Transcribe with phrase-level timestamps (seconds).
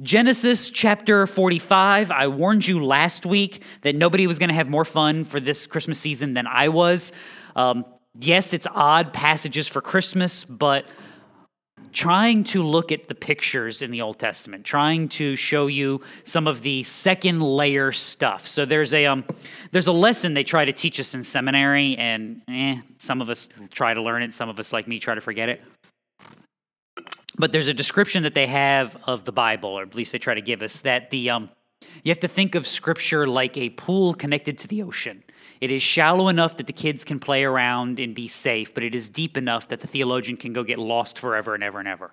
[0.00, 2.12] Genesis chapter 45.
[2.12, 5.66] I warned you last week that nobody was going to have more fun for this
[5.66, 7.12] Christmas season than I was.
[7.56, 7.84] Um,
[8.16, 10.86] yes, it's odd passages for Christmas, but
[11.92, 16.46] trying to look at the pictures in the Old Testament, trying to show you some
[16.46, 18.46] of the second layer stuff.
[18.46, 19.24] So there's a um,
[19.72, 23.48] there's a lesson they try to teach us in seminary, and eh, some of us
[23.72, 25.60] try to learn it, some of us like me try to forget it.
[27.38, 30.34] But there's a description that they have of the Bible, or at least they try
[30.34, 31.50] to give us that the um,
[32.02, 35.22] you have to think of Scripture like a pool connected to the ocean.
[35.60, 38.94] It is shallow enough that the kids can play around and be safe, but it
[38.94, 42.12] is deep enough that the theologian can go get lost forever and ever and ever.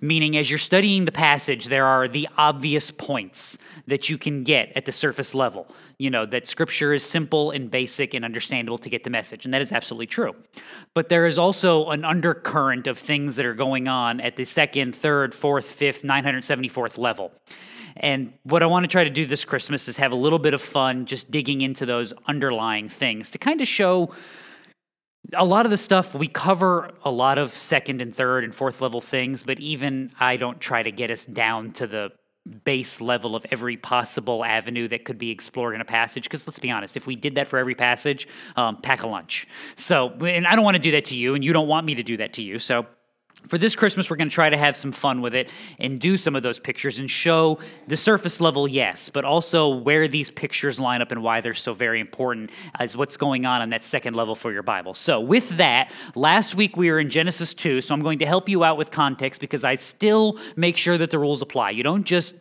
[0.00, 3.56] Meaning, as you're studying the passage, there are the obvious points
[3.86, 5.66] that you can get at the surface level.
[5.98, 9.54] You know, that scripture is simple and basic and understandable to get the message, and
[9.54, 10.34] that is absolutely true.
[10.94, 14.94] But there is also an undercurrent of things that are going on at the second,
[14.94, 17.32] third, fourth, fifth, 974th level.
[17.96, 20.54] And what I want to try to do this Christmas is have a little bit
[20.54, 24.12] of fun just digging into those underlying things to kind of show
[25.34, 28.80] a lot of the stuff we cover a lot of second and third and fourth
[28.80, 32.10] level things, but even I don't try to get us down to the
[32.64, 36.24] base level of every possible avenue that could be explored in a passage.
[36.24, 39.46] Because let's be honest, if we did that for every passage, um, pack a lunch.
[39.76, 41.94] So, and I don't want to do that to you, and you don't want me
[41.94, 42.58] to do that to you.
[42.58, 42.86] So,
[43.48, 46.16] for this Christmas, we're going to try to have some fun with it and do
[46.16, 50.78] some of those pictures and show the surface level, yes, but also where these pictures
[50.78, 54.14] line up and why they're so very important as what's going on on that second
[54.14, 54.94] level for your Bible.
[54.94, 58.48] So, with that, last week we were in Genesis 2, so I'm going to help
[58.48, 61.70] you out with context because I still make sure that the rules apply.
[61.70, 62.36] You don't just,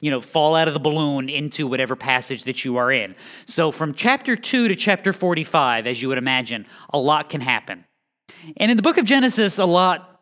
[0.00, 3.14] you know, fall out of the balloon into whatever passage that you are in.
[3.46, 7.84] So, from chapter 2 to chapter 45, as you would imagine, a lot can happen.
[8.56, 10.13] And in the book of Genesis, a lot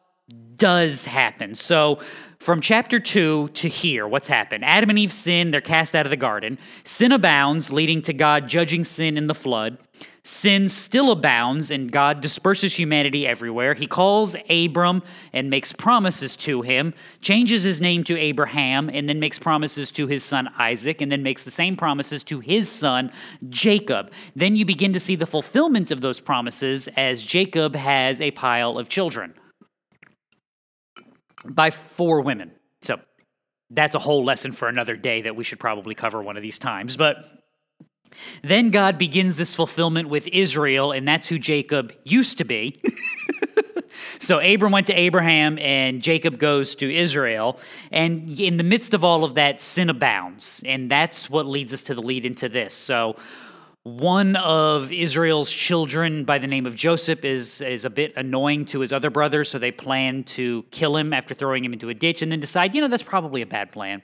[0.62, 1.56] does happen.
[1.56, 1.98] So,
[2.38, 4.64] from chapter 2 to here, what's happened?
[4.64, 6.56] Adam and Eve sin, they're cast out of the garden.
[6.84, 9.76] Sin abounds, leading to God judging sin in the flood.
[10.22, 13.74] Sin still abounds, and God disperses humanity everywhere.
[13.74, 15.02] He calls Abram
[15.32, 20.06] and makes promises to him, changes his name to Abraham, and then makes promises to
[20.06, 23.10] his son Isaac, and then makes the same promises to his son
[23.50, 24.12] Jacob.
[24.36, 28.78] Then you begin to see the fulfillment of those promises as Jacob has a pile
[28.78, 29.34] of children
[31.44, 32.52] by four women.
[32.82, 32.98] So
[33.70, 36.58] that's a whole lesson for another day that we should probably cover one of these
[36.58, 36.96] times.
[36.96, 37.24] But
[38.42, 42.82] then God begins this fulfillment with Israel, and that's who Jacob used to be.
[44.20, 47.58] so Abram went to Abraham, and Jacob goes to Israel.
[47.90, 50.62] And in the midst of all of that, sin abounds.
[50.66, 52.74] And that's what leads us to the lead into this.
[52.74, 53.16] So
[53.84, 58.80] one of Israel's children by the name of Joseph is, is a bit annoying to
[58.80, 62.22] his other brothers, so they plan to kill him after throwing him into a ditch
[62.22, 64.02] and then decide, you know, that's probably a bad plan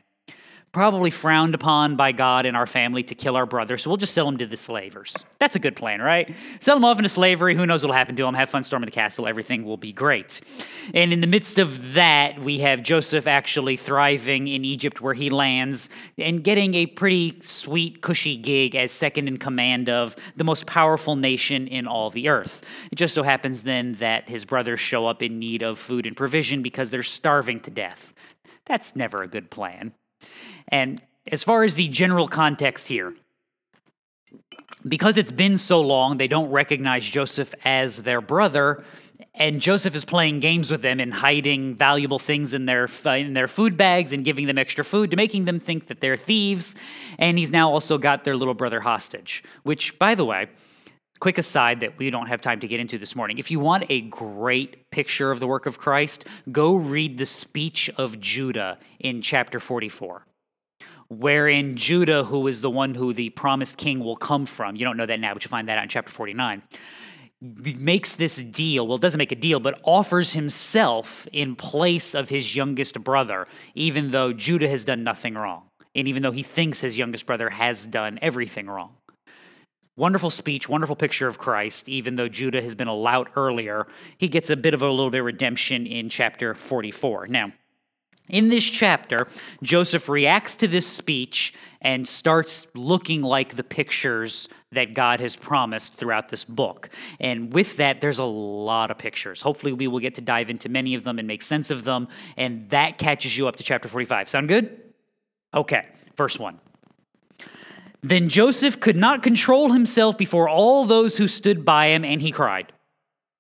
[0.73, 4.15] probably frowned upon by God and our family to kill our brother, so we'll just
[4.15, 5.17] sell him to the slavers.
[5.39, 6.35] That's a good plan, right?
[6.61, 7.55] Sell him off into slavery.
[7.55, 8.35] Who knows what'll happen to him?
[8.35, 9.27] Have fun storming the castle.
[9.27, 10.41] Everything will be great.
[10.95, 15.31] And in the midst of that, we have Joseph actually thriving in Egypt where he
[15.31, 20.67] lands and getting a pretty sweet, cushy gig as second in command of the most
[20.67, 22.65] powerful nation in all the earth.
[22.93, 26.17] It just so happens then that his brothers show up in need of food and
[26.17, 28.13] provision because they're starving to death.
[28.67, 29.95] That's never a good plan.
[30.69, 33.15] And as far as the general context here,
[34.87, 38.85] because it's been so long, they don't recognize Joseph as their brother,
[39.35, 43.49] and Joseph is playing games with them and hiding valuable things in their in their
[43.49, 46.75] food bags and giving them extra food to making them think that they're thieves.
[47.19, 49.45] And he's now also got their little brother hostage.
[49.63, 50.49] Which, by the way,
[51.21, 53.39] quick aside that we don't have time to get into this morning.
[53.39, 57.91] If you want a great picture of the work of Christ, go read the speech
[57.97, 60.25] of Judah in chapter 44
[61.09, 64.97] wherein Judah, who is the one who the promised king will come from, you don't
[64.97, 66.63] know that now, but you find that out in chapter 49,
[67.41, 68.87] makes this deal.
[68.87, 74.11] Well, doesn't make a deal, but offers himself in place of his youngest brother, even
[74.11, 75.63] though Judah has done nothing wrong.
[75.95, 78.98] And even though he thinks his youngest brother has done everything wrong.
[79.99, 83.89] Wonderful speech, wonderful picture of Christ, even though Judah has been a lout earlier.
[84.17, 87.27] He gets a bit of a little bit of redemption in chapter 44.
[87.27, 87.51] Now,
[88.29, 89.27] in this chapter,
[89.61, 95.95] Joseph reacts to this speech and starts looking like the pictures that God has promised
[95.95, 96.91] throughout this book.
[97.19, 99.43] And with that, there's a lot of pictures.
[99.43, 102.07] Hopefully, we will get to dive into many of them and make sense of them.
[102.37, 104.29] And that catches you up to chapter 45.
[104.29, 104.81] Sound good?
[105.53, 106.61] Okay, first 1.
[108.03, 112.31] Then Joseph could not control himself before all those who stood by him, and he
[112.31, 112.73] cried.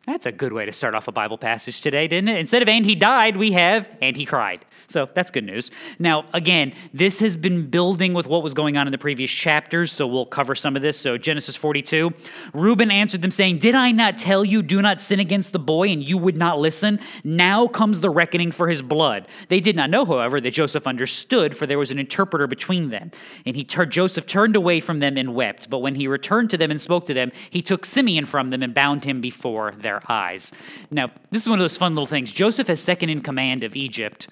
[0.06, 2.38] That's a good way to start off a Bible passage today, didn't it?
[2.38, 4.64] Instead of and he died, we have and he cried.
[4.88, 5.70] So that's good news.
[5.98, 9.92] Now, again, this has been building with what was going on in the previous chapters,
[9.92, 10.98] so we'll cover some of this.
[10.98, 12.10] So, Genesis 42
[12.54, 15.90] Reuben answered them, saying, Did I not tell you, do not sin against the boy,
[15.90, 17.00] and you would not listen?
[17.22, 19.28] Now comes the reckoning for his blood.
[19.50, 23.10] They did not know, however, that Joseph understood, for there was an interpreter between them.
[23.44, 25.68] And he tur- Joseph turned away from them and wept.
[25.68, 28.62] But when he returned to them and spoke to them, he took Simeon from them
[28.62, 30.50] and bound him before their eyes.
[30.90, 32.32] Now, this is one of those fun little things.
[32.32, 34.28] Joseph has second in command of Egypt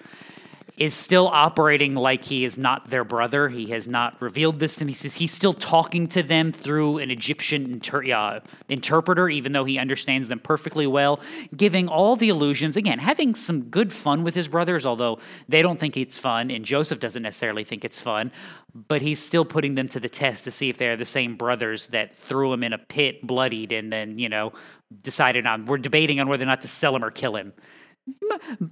[0.77, 3.49] is still operating like he is not their brother.
[3.49, 4.89] He has not revealed this to them.
[4.89, 9.65] He says he's still talking to them through an Egyptian inter- uh, interpreter, even though
[9.65, 11.19] he understands them perfectly well,
[11.55, 12.77] giving all the illusions.
[12.77, 15.17] Again, having some good fun with his brothers, although
[15.49, 18.31] they don't think it's fun, and Joseph doesn't necessarily think it's fun.
[18.75, 21.87] But he's still putting them to the test to see if they're the same brothers
[21.87, 24.53] that threw him in a pit, bloodied, and then, you know,
[25.03, 27.53] decided on, we're debating on whether or not to sell him or kill him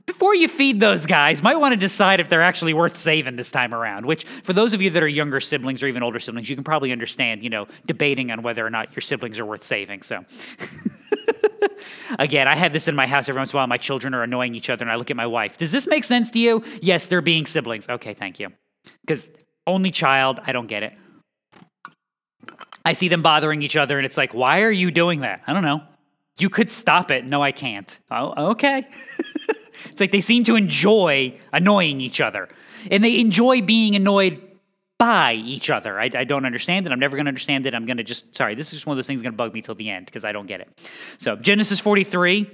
[0.05, 3.51] before you feed those guys, might want to decide if they're actually worth saving this
[3.51, 4.05] time around.
[4.05, 6.63] Which, for those of you that are younger siblings or even older siblings, you can
[6.63, 10.01] probably understand, you know, debating on whether or not your siblings are worth saving.
[10.03, 10.23] So,
[12.19, 13.67] again, I have this in my house every once in a while.
[13.67, 15.57] My children are annoying each other, and I look at my wife.
[15.57, 16.63] Does this make sense to you?
[16.81, 17.88] Yes, they're being siblings.
[17.89, 18.49] Okay, thank you.
[19.01, 19.29] Because
[19.67, 20.93] only child, I don't get it.
[22.83, 25.41] I see them bothering each other, and it's like, why are you doing that?
[25.47, 25.81] I don't know.
[26.37, 27.25] You could stop it.
[27.25, 27.97] No, I can't.
[28.11, 28.87] Oh, okay.
[29.85, 32.49] it's like they seem to enjoy annoying each other.
[32.91, 34.41] And they enjoy being annoyed
[34.97, 35.99] by each other.
[35.99, 36.91] I, I don't understand it.
[36.91, 37.73] I'm never going to understand it.
[37.73, 39.53] I'm going to just, sorry, this is just one of those things going to bug
[39.53, 40.69] me till the end because I don't get it.
[41.17, 42.49] So, Genesis 43,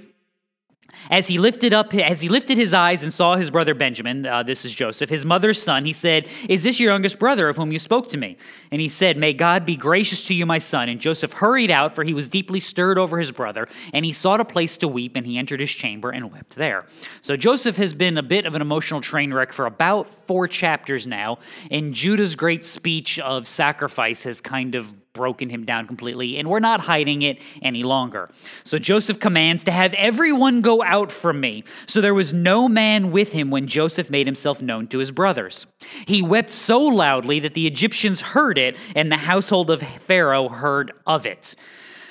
[1.10, 4.42] as he lifted up, as he lifted his eyes and saw his brother Benjamin, uh,
[4.42, 7.72] this is Joseph, his mother's son, he said, "Is this your youngest brother of whom
[7.72, 8.36] you spoke to me?"
[8.70, 11.94] And he said, "May God be gracious to you, my son." And Joseph hurried out,
[11.94, 15.16] for he was deeply stirred over his brother, and he sought a place to weep,
[15.16, 16.86] and he entered his chamber and wept there.
[17.20, 21.06] So Joseph has been a bit of an emotional train wreck for about four chapters
[21.06, 21.38] now,
[21.70, 26.60] and Judah's great speech of sacrifice has kind of broken him down completely, and we're
[26.60, 28.30] not hiding it any longer.
[28.64, 31.64] So Joseph commands to have everyone go out from me.
[31.86, 35.66] So there was no man with him when Joseph made himself known to his brothers.
[36.06, 40.92] He wept so loudly that the Egyptians heard it, and the household of Pharaoh heard
[41.06, 41.54] of it.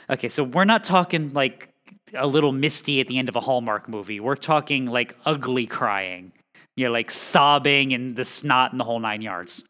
[0.10, 1.70] Okay, so we're not talking like
[2.14, 4.20] a little misty at the end of a Hallmark movie.
[4.20, 6.34] We're talking like ugly crying.
[6.78, 9.64] You know, like sobbing and the snot and the whole nine yards.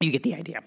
[0.00, 0.62] You get the idea.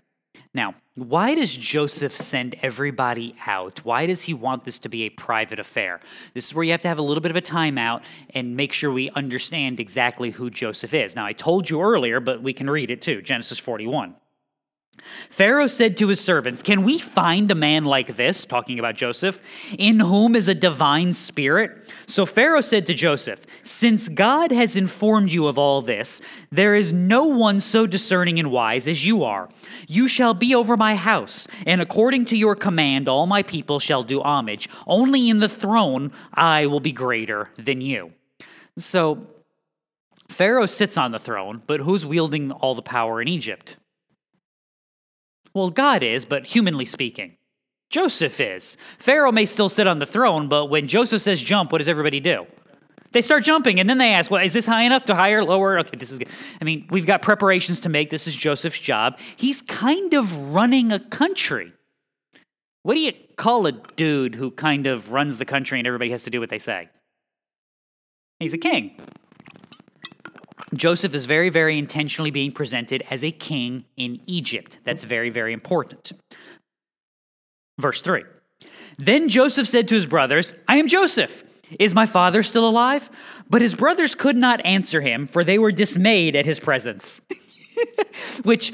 [0.57, 3.85] Now, why does Joseph send everybody out?
[3.85, 5.99] Why does he want this to be a private affair?
[6.33, 8.01] This is where you have to have a little bit of a timeout
[8.33, 11.15] and make sure we understand exactly who Joseph is.
[11.15, 14.15] Now, I told you earlier, but we can read it too Genesis 41.
[15.29, 19.41] Pharaoh said to his servants, Can we find a man like this, talking about Joseph,
[19.77, 21.91] in whom is a divine spirit?
[22.07, 26.21] So Pharaoh said to Joseph, Since God has informed you of all this,
[26.51, 29.49] there is no one so discerning and wise as you are.
[29.87, 34.03] You shall be over my house, and according to your command, all my people shall
[34.03, 34.69] do homage.
[34.85, 38.13] Only in the throne I will be greater than you.
[38.77, 39.27] So
[40.29, 43.77] Pharaoh sits on the throne, but who's wielding all the power in Egypt?
[45.57, 47.35] Well, God is, but humanly speaking.
[47.89, 48.77] Joseph is.
[48.99, 52.19] Pharaoh may still sit on the throne, but when Joseph says jump, what does everybody
[52.19, 52.45] do?
[53.11, 55.79] They start jumping, and then they ask, "Well, is this high enough to higher, lower?"
[55.79, 56.29] Okay, this is good.
[56.61, 58.11] I mean, we've got preparations to make.
[58.11, 59.17] This is Joseph's job.
[59.35, 61.73] He's kind of running a country.
[62.83, 66.21] What do you call a dude who kind of runs the country and everybody has
[66.23, 66.89] to do what they say?
[68.39, 68.95] He's a king.
[70.73, 74.79] Joseph is very, very intentionally being presented as a king in Egypt.
[74.83, 76.11] That's very, very important.
[77.79, 78.23] Verse 3
[78.97, 81.43] Then Joseph said to his brothers, I am Joseph.
[81.79, 83.09] Is my father still alive?
[83.49, 87.21] But his brothers could not answer him, for they were dismayed at his presence.
[88.43, 88.73] Which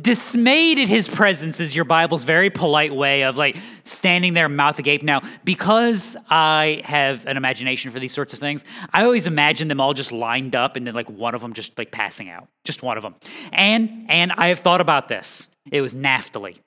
[0.00, 4.78] dismayed at his presence is your Bible's very polite way of like standing there, mouth
[4.78, 5.02] agape.
[5.02, 9.80] Now, because I have an imagination for these sorts of things, I always imagine them
[9.80, 12.82] all just lined up and then like one of them just like passing out, just
[12.82, 13.14] one of them.
[13.52, 15.48] And and I have thought about this.
[15.70, 16.60] It was Naphtali.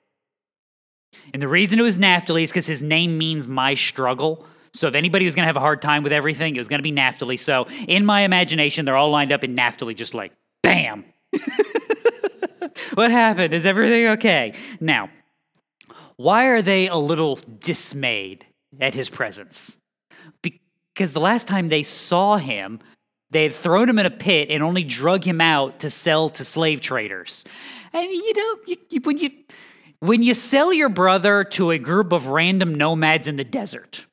[1.32, 4.46] And the reason it was Naphtali is because his name means my struggle.
[4.74, 6.78] So if anybody was going to have a hard time with everything, it was going
[6.78, 7.36] to be Naphtali.
[7.36, 11.04] So in my imagination, they're all lined up in Naphtali, just like bam.
[12.94, 13.54] what happened?
[13.54, 14.54] Is everything okay?
[14.80, 15.10] Now,
[16.16, 18.46] why are they a little dismayed
[18.80, 19.78] at his presence?
[20.42, 22.80] Because the last time they saw him,
[23.30, 26.44] they had thrown him in a pit and only drug him out to sell to
[26.44, 27.44] slave traders.
[27.94, 29.30] I mean, you know, you, you, when you
[30.00, 34.04] when you sell your brother to a group of random nomads in the desert,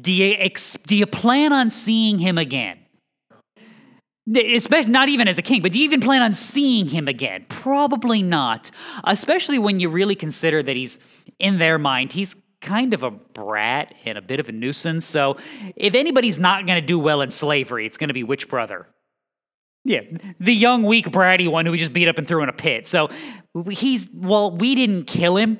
[0.00, 2.78] do you, ex- do you plan on seeing him again?
[4.34, 7.46] Especially not even as a king, but do you even plan on seeing him again?
[7.48, 8.70] Probably not.
[9.04, 10.98] Especially when you really consider that he's,
[11.38, 15.06] in their mind, he's kind of a brat and a bit of a nuisance.
[15.06, 15.36] So
[15.76, 18.86] if anybody's not going to do well in slavery, it's going to be which brother?
[19.84, 20.00] Yeah,
[20.38, 22.86] the young, weak, bratty one who we just beat up and threw in a pit.
[22.86, 23.08] So
[23.70, 25.58] he's, well, we didn't kill him.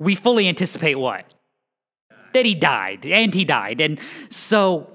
[0.00, 1.26] We fully anticipate what?
[2.32, 3.80] That he died, and he died.
[3.80, 4.00] And
[4.30, 4.90] so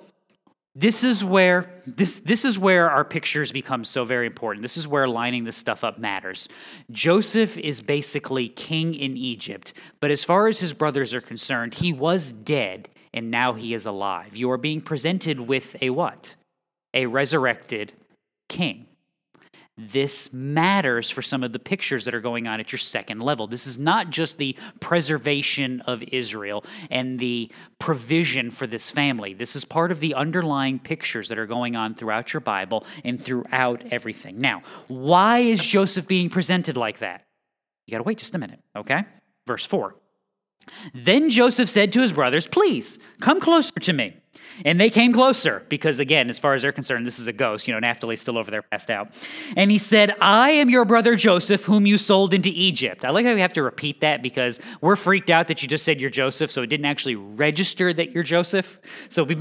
[0.75, 4.61] this is where this this is where our pictures become so very important.
[4.61, 6.49] This is where lining this stuff up matters.
[6.91, 11.93] Joseph is basically king in Egypt, but as far as his brothers are concerned, he
[11.93, 14.35] was dead and now he is alive.
[14.35, 16.35] You are being presented with a what?
[16.93, 17.93] A resurrected
[18.49, 18.86] king.
[19.77, 23.45] This matters for some of the pictures that are going on at your second level.
[23.45, 29.35] This is not just the preservation of Israel and the provision for this family.
[29.35, 33.23] This is part of the underlying pictures that are going on throughout your Bible and
[33.23, 34.39] throughout everything.
[34.39, 37.27] Now, why is Joseph being presented like that?
[37.85, 39.05] You got to wait just a minute, okay?
[39.45, 39.95] Verse 4.
[40.93, 44.17] Then Joseph said to his brothers, Please come closer to me.
[44.65, 47.67] And they came closer because, again, as far as they're concerned, this is a ghost.
[47.67, 49.09] You know, Naphtali's still over there passed out.
[49.55, 53.05] And he said, I am your brother Joseph, whom you sold into Egypt.
[53.05, 55.85] I like how we have to repeat that because we're freaked out that you just
[55.85, 58.79] said you're Joseph, so it didn't actually register that you're Joseph.
[59.09, 59.37] So we've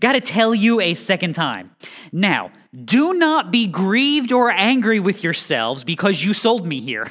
[0.00, 1.70] got to tell you a second time.
[2.12, 2.50] Now,
[2.84, 7.10] do not be grieved or angry with yourselves because you sold me here.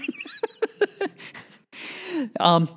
[2.39, 2.69] um,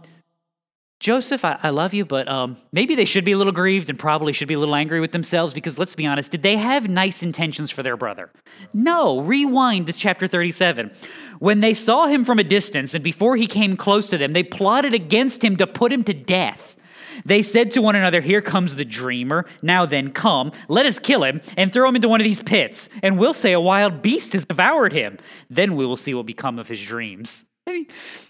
[1.00, 3.96] Joseph, I, I, love you, but um, maybe they should be a little grieved and
[3.96, 6.88] probably should be a little angry with themselves because let's be honest, did they have
[6.88, 8.30] nice intentions for their brother?
[8.74, 9.20] No.
[9.20, 10.90] Rewind to chapter 37.
[11.38, 14.42] When they saw him from a distance and before he came close to them, they
[14.42, 16.76] plotted against him to put him to death.
[17.24, 19.44] They said to one another, Here comes the dreamer.
[19.62, 22.88] Now then, come, let us kill him and throw him into one of these pits,
[23.02, 25.18] and we'll say a wild beast has devoured him.
[25.50, 27.44] Then we will see what become of his dreams.
[27.68, 27.86] I mean,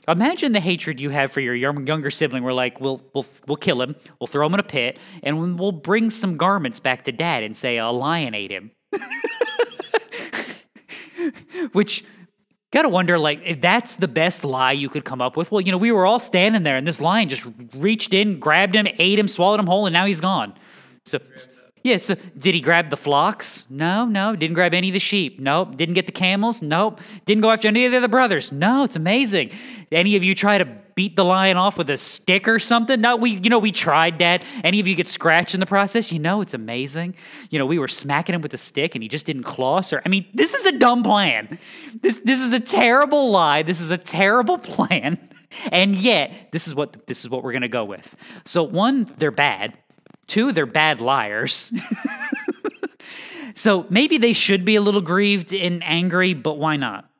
[0.09, 2.43] imagine the hatred you have for your younger sibling.
[2.43, 5.71] We're like, we'll, we'll, we'll kill him, we'll throw him in a pit, and we'll
[5.71, 8.73] bring some garments back to dad and say, a lion ate him.
[11.73, 12.05] Which,
[12.73, 15.53] gotta wonder, like, if that's the best lie you could come up with.
[15.53, 18.75] Well, you know, we were all standing there, and this lion just reached in, grabbed
[18.75, 20.53] him, ate him, swallowed him whole, and now he's gone.
[21.05, 21.21] So,
[21.83, 22.05] Yes.
[22.05, 23.67] so did he grab the flocks?
[23.71, 24.37] No, no.
[24.37, 25.39] Didn't grab any of the sheep.
[25.39, 25.77] Nope.
[25.77, 26.63] Didn't get the camels?
[26.63, 27.01] Nope.
[27.25, 28.53] Didn't go after any of the other brothers?
[28.53, 29.51] No, it's amazing.
[29.91, 33.01] Any of you try to beat the lion off with a stick or something?
[33.01, 34.43] No, we, you know, we tried that.
[34.65, 36.11] Any of you get scratched in the process?
[36.11, 37.15] You know, it's amazing.
[37.51, 39.93] You know, we were smacking him with a stick and he just didn't claw us.
[39.93, 41.59] Or, I mean, this is a dumb plan.
[42.03, 43.63] This, this is a terrible lie.
[43.63, 45.19] This is a terrible plan.
[45.73, 48.15] And yet, this is what this is what we're going to go with.
[48.45, 49.75] So one, they're bad.
[50.29, 51.73] Two, they're bad liars.
[53.55, 57.11] so maybe they should be a little grieved and angry, but why not?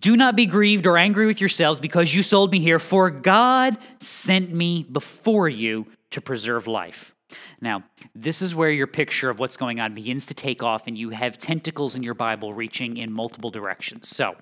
[0.00, 3.78] Do not be grieved or angry with yourselves because you sold me here, for God
[4.00, 7.14] sent me before you to preserve life.
[7.60, 10.98] Now, this is where your picture of what's going on begins to take off, and
[10.98, 14.08] you have tentacles in your Bible reaching in multiple directions.
[14.08, 14.36] So,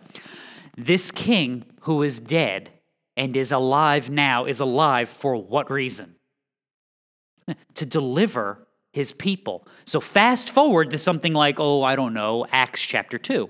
[0.76, 2.70] this king who is dead
[3.16, 6.14] and is alive now is alive for what reason?
[7.75, 9.67] To deliver his people.
[9.85, 13.49] So fast forward to something like, oh, I don't know, Acts chapter 2.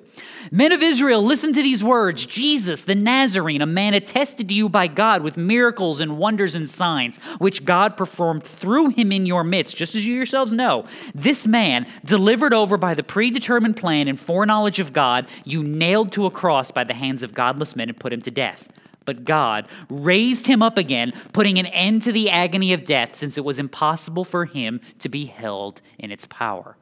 [0.50, 4.68] Men of Israel, listen to these words Jesus, the Nazarene, a man attested to you
[4.68, 9.44] by God with miracles and wonders and signs, which God performed through him in your
[9.44, 10.84] midst, just as you yourselves know.
[11.14, 16.26] This man, delivered over by the predetermined plan and foreknowledge of God, you nailed to
[16.26, 18.68] a cross by the hands of godless men and put him to death.
[19.08, 23.38] But God raised him up again, putting an end to the agony of death, since
[23.38, 26.76] it was impossible for him to be held in its power.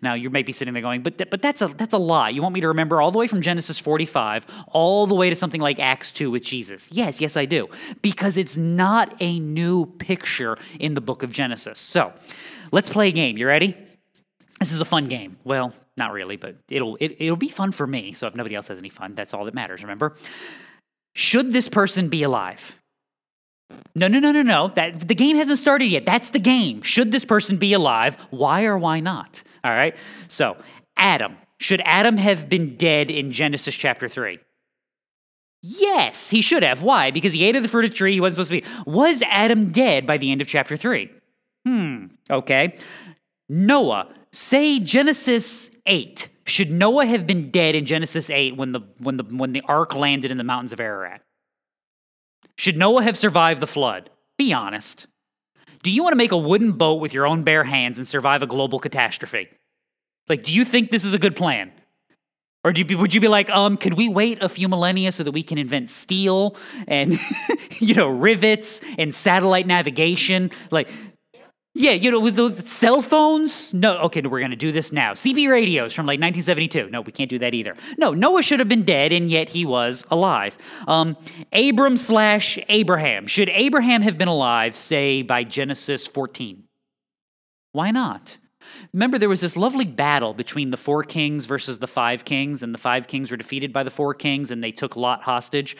[0.00, 2.32] Now you may be sitting there going, but th- but that's a that's a lot.
[2.32, 5.34] You want me to remember all the way from Genesis 45 all the way to
[5.34, 6.92] something like Acts 2 with Jesus?
[6.92, 7.68] Yes, yes I do.
[8.02, 11.80] Because it's not a new picture in the book of Genesis.
[11.80, 12.12] So,
[12.70, 13.36] let's play a game.
[13.36, 13.74] You ready?
[14.60, 15.38] This is a fun game.
[15.42, 18.12] Well, not really, but it'll it, it'll be fun for me.
[18.12, 20.14] So if nobody else has any fun, that's all that matters, remember?
[21.14, 22.78] Should this person be alive?
[23.94, 24.68] No, no, no, no, no.
[24.74, 26.04] That the game hasn't started yet.
[26.04, 26.82] That's the game.
[26.82, 28.16] Should this person be alive?
[28.30, 29.42] Why or why not?
[29.62, 29.94] All right.
[30.28, 30.56] So,
[30.96, 31.36] Adam.
[31.60, 34.38] Should Adam have been dead in Genesis chapter 3?
[35.62, 36.82] Yes, he should have.
[36.82, 37.10] Why?
[37.10, 38.90] Because he ate of the fruit of the tree he wasn't supposed to be.
[38.90, 41.10] Was Adam dead by the end of chapter 3?
[41.66, 42.76] Hmm, okay.
[43.48, 46.28] Noah, say Genesis 8.
[46.46, 49.94] Should Noah have been dead in Genesis 8 when the, when the, when the ark
[49.94, 51.22] landed in the mountains of Ararat?
[52.56, 54.10] Should Noah have survived the flood?
[54.36, 55.06] Be honest.
[55.82, 58.42] Do you want to make a wooden boat with your own bare hands and survive
[58.42, 59.48] a global catastrophe?
[60.28, 61.72] Like, do you think this is a good plan?
[62.62, 65.22] Or you be, would you be like, um, could we wait a few millennia so
[65.22, 66.56] that we can invent steel
[66.88, 67.18] and,
[67.78, 70.50] you know, rivets and satellite navigation?
[70.70, 70.88] Like,
[71.76, 73.74] yeah, you know, with the cell phones?
[73.74, 75.12] No, okay, we're going to do this now.
[75.12, 76.88] CB radios from like 1972.
[76.88, 77.74] No, we can't do that either.
[77.98, 80.56] No, Noah should have been dead, and yet he was alive.
[80.86, 81.16] Um,
[81.52, 83.26] Abram slash Abraham.
[83.26, 86.62] Should Abraham have been alive, say, by Genesis 14?
[87.72, 88.38] Why not?
[88.92, 92.72] Remember, there was this lovely battle between the four kings versus the five kings, and
[92.72, 95.76] the five kings were defeated by the four kings, and they took Lot hostage.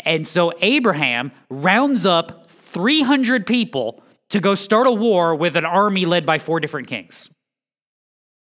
[0.00, 6.06] And so Abraham rounds up 300 people to go start a war with an army
[6.06, 7.30] led by four different kings.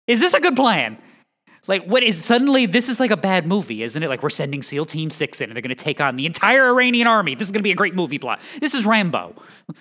[0.06, 0.96] Is this a good plan?
[1.68, 4.08] Like, what is suddenly this is like a bad movie, isn't it?
[4.08, 6.66] Like, we're sending SEAL Team Six in and they're going to take on the entire
[6.66, 7.34] Iranian army.
[7.34, 8.40] This is going to be a great movie plot.
[8.60, 9.34] This is Rambo.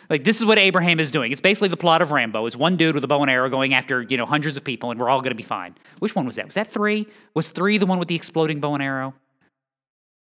[0.10, 1.32] Like, this is what Abraham is doing.
[1.32, 2.46] It's basically the plot of Rambo.
[2.46, 4.92] It's one dude with a bow and arrow going after, you know, hundreds of people
[4.92, 5.76] and we're all going to be fine.
[6.00, 6.46] Which one was that?
[6.46, 7.08] Was that three?
[7.34, 9.16] Was three the one with the exploding bow and arrow?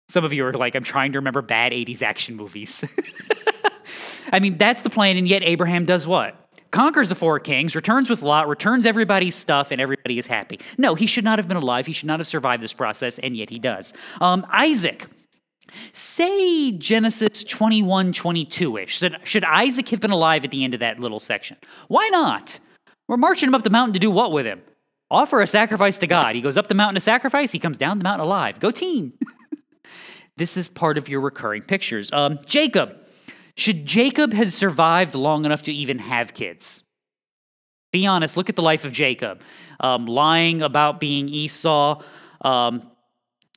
[0.08, 2.84] Some of you are like, I'm trying to remember bad 80s action movies.
[4.32, 6.36] I mean, that's the plan, and yet Abraham does what?
[6.72, 10.60] conquers the four kings, returns with Lot, returns everybody's stuff, and everybody is happy.
[10.78, 11.86] No, he should not have been alive.
[11.86, 13.94] He should not have survived this process, and yet he does.
[14.22, 15.06] Um, Isaac.
[15.94, 18.98] Say Genesis 21, 22 ish.
[18.98, 21.58] Should, should Isaac have been alive at the end of that little section?
[21.88, 22.60] Why not?
[23.08, 24.62] We're marching him up the mountain to do what with him?
[25.12, 26.36] Offer a sacrifice to God.
[26.36, 28.60] He goes up the mountain to sacrifice, he comes down the mountain alive.
[28.60, 29.14] Go team.
[30.38, 32.12] this is part of your recurring pictures.
[32.12, 32.96] Um, Jacob.
[33.60, 36.82] Should Jacob have survived long enough to even have kids?
[37.92, 39.42] Be honest, look at the life of Jacob.
[39.82, 42.02] Um, lying about being Esau,
[42.40, 42.90] um,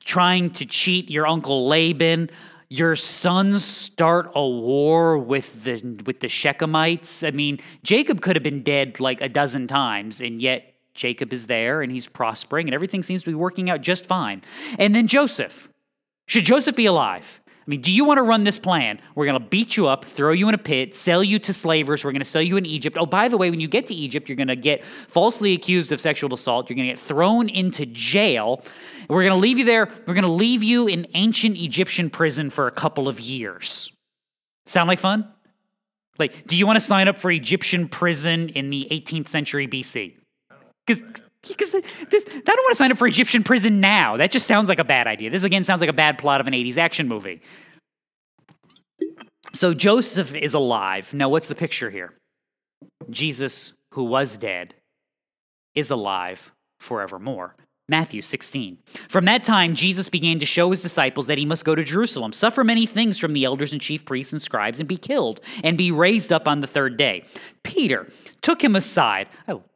[0.03, 2.29] trying to cheat your uncle Laban.
[2.67, 7.25] Your sons start a war with the with the Shechemites.
[7.25, 11.47] I mean, Jacob could have been dead like a dozen times, and yet Jacob is
[11.47, 14.41] there and he's prospering, and everything seems to be working out just fine.
[14.77, 15.69] And then Joseph.
[16.27, 17.41] Should Joseph be alive?
[17.65, 18.99] I mean, do you want to run this plan?
[19.15, 22.03] We're going to beat you up, throw you in a pit, sell you to slavers.
[22.03, 22.97] We're going to sell you in Egypt.
[22.99, 25.93] Oh, by the way, when you get to Egypt, you're going to get falsely accused
[25.93, 26.69] of sexual assault.
[26.69, 28.65] You're going to get thrown into jail.
[29.07, 29.87] We're going to leave you there.
[30.05, 33.93] We're going to leave you in ancient Egyptian prison for a couple of years.
[34.65, 35.27] Sound like fun?
[36.19, 40.15] Like, do you want to sign up for Egyptian prison in the 18th century BC?
[40.85, 41.01] Because
[41.47, 41.83] because this,
[42.27, 44.17] I don't want to sign up for Egyptian prison now.
[44.17, 45.29] That just sounds like a bad idea.
[45.29, 47.41] This again sounds like a bad plot of an 80s action movie.
[49.53, 51.13] So Joseph is alive.
[51.13, 52.13] Now, what's the picture here?
[53.09, 54.73] Jesus, who was dead,
[55.75, 57.55] is alive forevermore.
[57.89, 58.77] Matthew 16.
[59.09, 62.31] From that time, Jesus began to show his disciples that he must go to Jerusalem,
[62.31, 65.77] suffer many things from the elders and chief priests and scribes, and be killed, and
[65.77, 67.25] be raised up on the third day.
[67.63, 68.07] Peter
[68.41, 69.27] took him aside.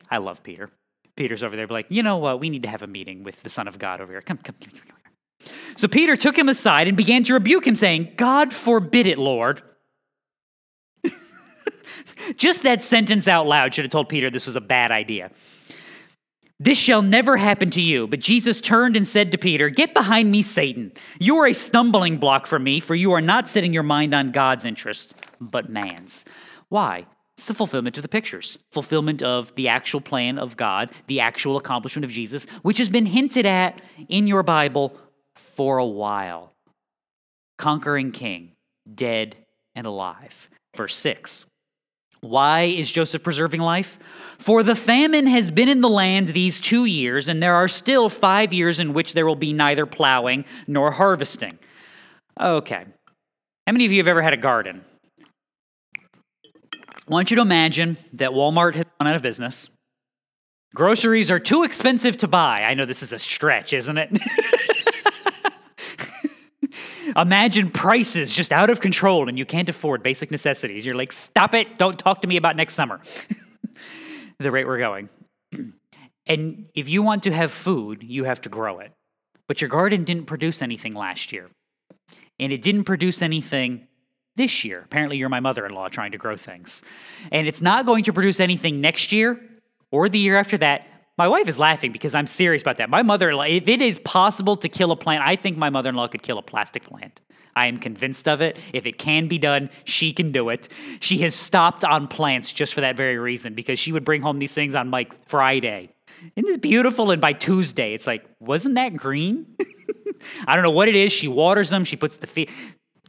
[0.10, 0.70] I love Peter.
[1.18, 2.40] Peter's over there, be like, you know what?
[2.40, 4.22] We need to have a meeting with the Son of God over here.
[4.22, 4.98] Come, come, come, come, come.
[5.76, 9.62] So Peter took him aside and began to rebuke him, saying, God forbid it, Lord.
[12.36, 15.32] Just that sentence out loud should have told Peter this was a bad idea.
[16.60, 18.08] This shall never happen to you.
[18.08, 20.92] But Jesus turned and said to Peter, Get behind me, Satan.
[21.20, 24.32] You are a stumbling block for me, for you are not setting your mind on
[24.32, 26.26] God's interest, but man's.
[26.70, 27.06] Why?
[27.38, 31.56] It's the fulfillment of the pictures, fulfillment of the actual plan of God, the actual
[31.56, 34.98] accomplishment of Jesus, which has been hinted at in your Bible
[35.36, 36.54] for a while.
[37.60, 38.54] Conquering king,
[38.92, 39.36] dead
[39.76, 40.50] and alive.
[40.76, 41.46] Verse 6.
[42.22, 44.00] Why is Joseph preserving life?
[44.40, 48.10] For the famine has been in the land these two years, and there are still
[48.10, 51.60] five years in which there will be neither plowing nor harvesting.
[52.40, 52.86] Okay.
[53.68, 54.84] How many of you have ever had a garden?
[57.08, 59.70] I want you to imagine that Walmart has gone out of business.
[60.76, 62.64] Groceries are too expensive to buy.
[62.64, 64.12] I know this is a stretch, isn't it?
[67.16, 70.86] Imagine prices just out of control and you can't afford basic necessities.
[70.86, 73.00] You're like, stop it, don't talk to me about next summer.
[74.40, 75.08] the rate we're going.
[76.28, 78.92] and if you want to have food, you have to grow it.
[79.48, 81.50] But your garden didn't produce anything last year.
[82.38, 83.88] And it didn't produce anything
[84.38, 84.82] this year.
[84.86, 86.82] Apparently, you're my mother in law trying to grow things.
[87.32, 89.40] And it's not going to produce anything next year
[89.92, 90.88] or the year after that.
[91.18, 92.90] My wife is laughing because I'm serious about that.
[92.90, 95.70] My mother in law, if it is possible to kill a plant, I think my
[95.70, 97.20] mother in law could kill a plastic plant.
[97.56, 98.58] I am convinced of it.
[98.72, 100.70] If it can be done, she can do it.
[101.00, 104.38] She has stopped on plants just for that very reason because she would bring home
[104.38, 105.90] these things on like Friday.
[106.36, 107.10] Isn't this beautiful?
[107.10, 109.56] And by Tuesday, it's like, wasn't that green?
[110.48, 111.12] I don't know what it is.
[111.12, 111.84] She waters them.
[111.84, 112.52] She puts the feed.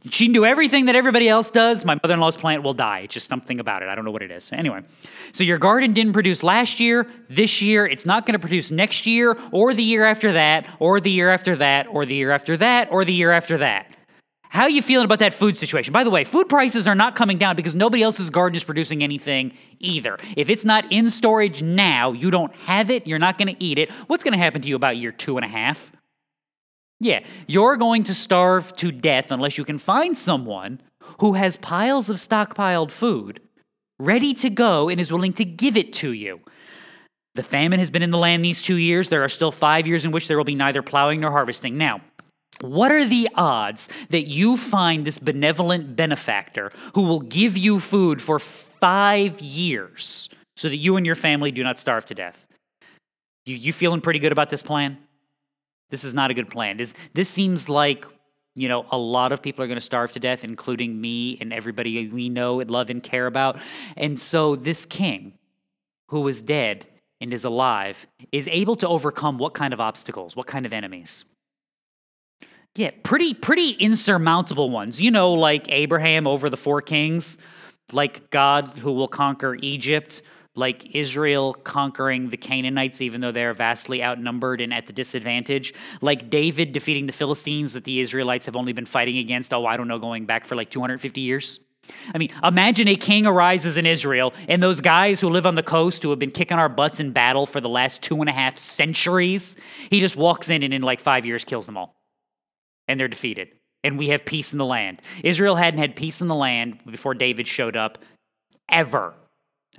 [0.09, 1.83] She can do everything that everybody else does.
[1.83, 2.99] My mother in law's plant will die.
[2.99, 3.89] It's just something about it.
[3.89, 4.45] I don't know what it is.
[4.45, 4.81] So Anyway,
[5.33, 9.05] so your garden didn't produce last year, this year, it's not going to produce next
[9.05, 12.55] year, or the year after that, or the year after that, or the year after
[12.57, 13.87] that, or the year after that.
[14.49, 15.93] How are you feeling about that food situation?
[15.93, 19.03] By the way, food prices are not coming down because nobody else's garden is producing
[19.03, 20.17] anything either.
[20.35, 23.77] If it's not in storage now, you don't have it, you're not going to eat
[23.77, 23.91] it.
[24.07, 25.91] What's going to happen to you about year two and a half?
[26.99, 30.81] Yeah, you're going to starve to death unless you can find someone
[31.19, 33.41] who has piles of stockpiled food
[33.99, 36.39] ready to go and is willing to give it to you.
[37.35, 39.09] The famine has been in the land these two years.
[39.09, 41.77] There are still five years in which there will be neither plowing nor harvesting.
[41.77, 42.01] Now,
[42.61, 48.21] what are the odds that you find this benevolent benefactor who will give you food
[48.21, 52.45] for five years so that you and your family do not starve to death?
[53.45, 54.97] You, you feeling pretty good about this plan?
[55.89, 56.77] This is not a good plan.
[56.77, 58.05] This, this seems like,
[58.55, 61.53] you know, a lot of people are going to starve to death, including me and
[61.53, 63.59] everybody we know and love and care about.
[63.97, 65.33] And so this king
[66.09, 66.87] who is dead
[67.21, 71.25] and is alive is able to overcome what kind of obstacles, what kind of enemies?
[72.75, 75.01] Yeah, pretty pretty insurmountable ones.
[75.01, 77.37] You know, like Abraham over the four kings,
[77.91, 80.21] like God who will conquer Egypt,
[80.59, 86.29] like Israel conquering the Canaanites, even though they're vastly outnumbered and at the disadvantage, like
[86.29, 89.87] David defeating the Philistines that the Israelites have only been fighting against, oh, I don't
[89.87, 91.59] know, going back for like 250 years.
[92.13, 95.63] I mean, imagine a king arises in Israel, and those guys who live on the
[95.63, 98.33] coast who have been kicking our butts in battle for the last two and a
[98.33, 99.55] half centuries,
[99.89, 101.95] he just walks in and in like five years kills them all
[102.87, 103.49] and they're defeated.
[103.83, 105.01] And we have peace in the land.
[105.23, 107.99] Israel hadn't had peace in the land before David showed up
[108.69, 109.13] ever.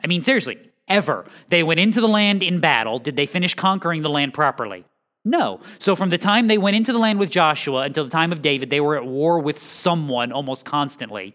[0.03, 0.59] I mean, seriously,
[0.91, 1.25] ever.
[1.49, 2.99] They went into the land in battle.
[2.99, 4.85] Did they finish conquering the land properly?
[5.25, 5.61] No.
[5.79, 8.43] So from the time they went into the land with Joshua until the time of
[8.43, 11.35] David, they were at war with someone almost constantly.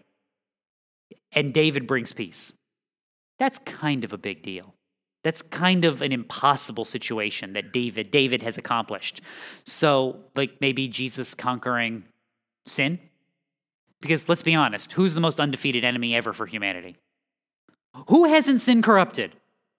[1.32, 2.52] And David brings peace.
[3.38, 4.74] That's kind of a big deal.
[5.22, 9.20] That's kind of an impossible situation that David David has accomplished.
[9.64, 12.04] So, like maybe Jesus conquering
[12.64, 13.00] sin?
[14.00, 16.96] Because let's be honest, who's the most undefeated enemy ever for humanity?
[18.08, 19.32] Who hasn't sin corrupted?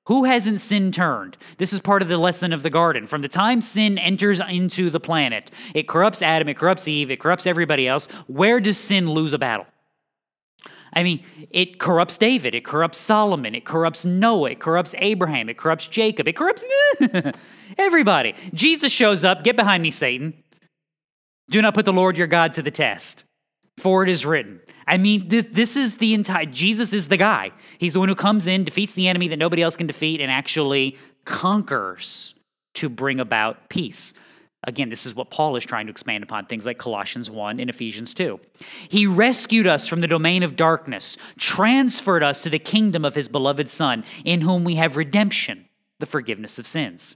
[0.07, 1.35] Who hasn't sin turned?
[1.57, 3.07] This is part of the lesson of the garden.
[3.07, 7.19] From the time sin enters into the planet, it corrupts Adam, it corrupts Eve, it
[7.19, 8.07] corrupts everybody else.
[8.27, 9.67] Where does sin lose a battle?
[10.93, 15.57] I mean, it corrupts David, it corrupts Solomon, it corrupts Noah, it corrupts Abraham, it
[15.57, 16.63] corrupts Jacob, it corrupts
[17.77, 18.33] everybody.
[18.53, 20.41] Jesus shows up, get behind me, Satan.
[21.49, 23.25] Do not put the Lord your God to the test,
[23.77, 24.59] for it is written.
[24.87, 27.51] I mean, this, this is the entire, Jesus is the guy.
[27.77, 30.31] He's the one who comes in, defeats the enemy that nobody else can defeat, and
[30.31, 32.33] actually conquers
[32.75, 34.13] to bring about peace.
[34.63, 37.69] Again, this is what Paul is trying to expand upon, things like Colossians 1 and
[37.69, 38.39] Ephesians 2.
[38.89, 43.27] He rescued us from the domain of darkness, transferred us to the kingdom of his
[43.27, 45.65] beloved Son, in whom we have redemption,
[45.99, 47.15] the forgiveness of sins.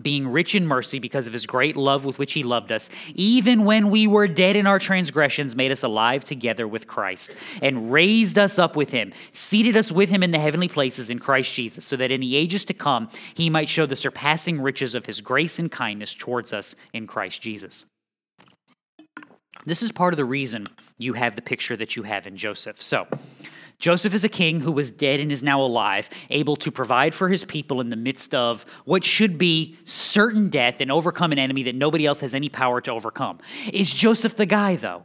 [0.00, 3.64] being rich in mercy because of his great love with which he loved us, even
[3.64, 8.38] when we were dead in our transgressions, made us alive together with Christ, and raised
[8.38, 11.84] us up with him, seated us with him in the heavenly places in Christ Jesus,
[11.84, 15.20] so that in the ages to come he might show the surpassing riches of his
[15.20, 17.86] grace and kindness towards us in Christ Jesus.
[19.64, 20.66] This is part of the reason
[20.98, 22.82] you have the picture that you have in Joseph.
[22.82, 23.06] So,
[23.84, 27.28] Joseph is a king who was dead and is now alive, able to provide for
[27.28, 31.64] his people in the midst of what should be certain death and overcome an enemy
[31.64, 33.38] that nobody else has any power to overcome.
[33.70, 35.02] Is Joseph the guy, though?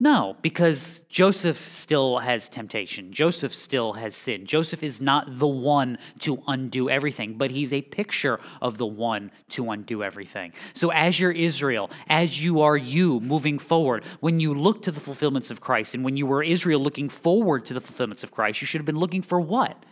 [0.00, 3.12] No, because Joseph still has temptation.
[3.12, 4.46] Joseph still has sin.
[4.46, 9.32] Joseph is not the one to undo everything, but he's a picture of the one
[9.50, 10.52] to undo everything.
[10.72, 15.00] So, as you're Israel, as you are you moving forward, when you look to the
[15.00, 18.60] fulfillments of Christ, and when you were Israel looking forward to the fulfillments of Christ,
[18.60, 19.84] you should have been looking for what?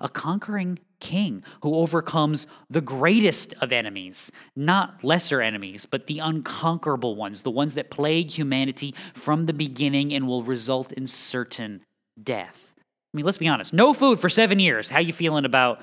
[0.00, 7.16] A conquering king who overcomes the greatest of enemies, not lesser enemies, but the unconquerable
[7.16, 11.80] ones, the ones that plague humanity from the beginning and will result in certain
[12.22, 12.72] death.
[12.76, 13.72] I mean, let's be honest.
[13.72, 14.88] No food for 7 years.
[14.88, 15.82] How you feeling about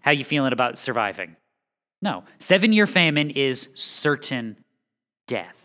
[0.00, 1.36] how you feeling about surviving?
[2.02, 2.24] No.
[2.38, 4.56] 7-year famine is certain
[5.26, 5.56] death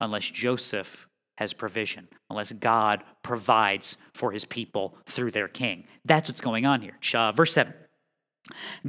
[0.00, 1.06] unless Joseph
[1.40, 5.84] has provision, unless God provides for his people through their king.
[6.04, 6.98] That's what's going on here.
[7.14, 7.72] Uh, verse 7.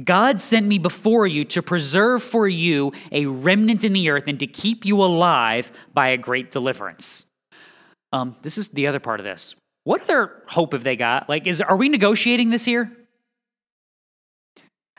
[0.04, 4.38] God sent me before you to preserve for you a remnant in the earth and
[4.40, 7.26] to keep you alive by a great deliverance.
[8.12, 9.54] Um, this is the other part of this.
[9.84, 11.28] What other hope have they got?
[11.28, 12.92] Like, is are we negotiating this here?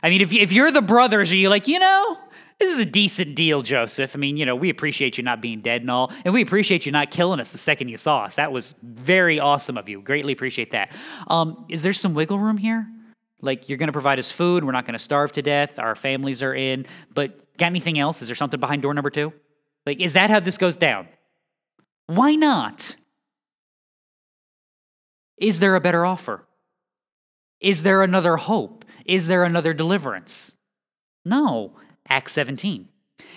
[0.01, 2.17] I mean, if, if you're the brothers, are you like, you know,
[2.59, 4.15] this is a decent deal, Joseph.
[4.15, 6.85] I mean, you know, we appreciate you not being dead and all, and we appreciate
[6.85, 8.35] you not killing us the second you saw us.
[8.35, 10.01] That was very awesome of you.
[10.01, 10.91] Greatly appreciate that.
[11.27, 12.87] Um, is there some wiggle room here?
[13.41, 14.63] Like, you're going to provide us food.
[14.63, 15.77] We're not going to starve to death.
[15.77, 16.85] Our families are in.
[17.13, 18.21] But got anything else?
[18.21, 19.33] Is there something behind door number two?
[19.85, 21.09] Like, is that how this goes down?
[22.07, 22.95] Why not?
[25.37, 26.45] Is there a better offer?
[27.59, 28.85] Is there another hope?
[29.05, 30.53] Is there another deliverance?
[31.25, 31.73] No.
[32.09, 32.89] Acts 17.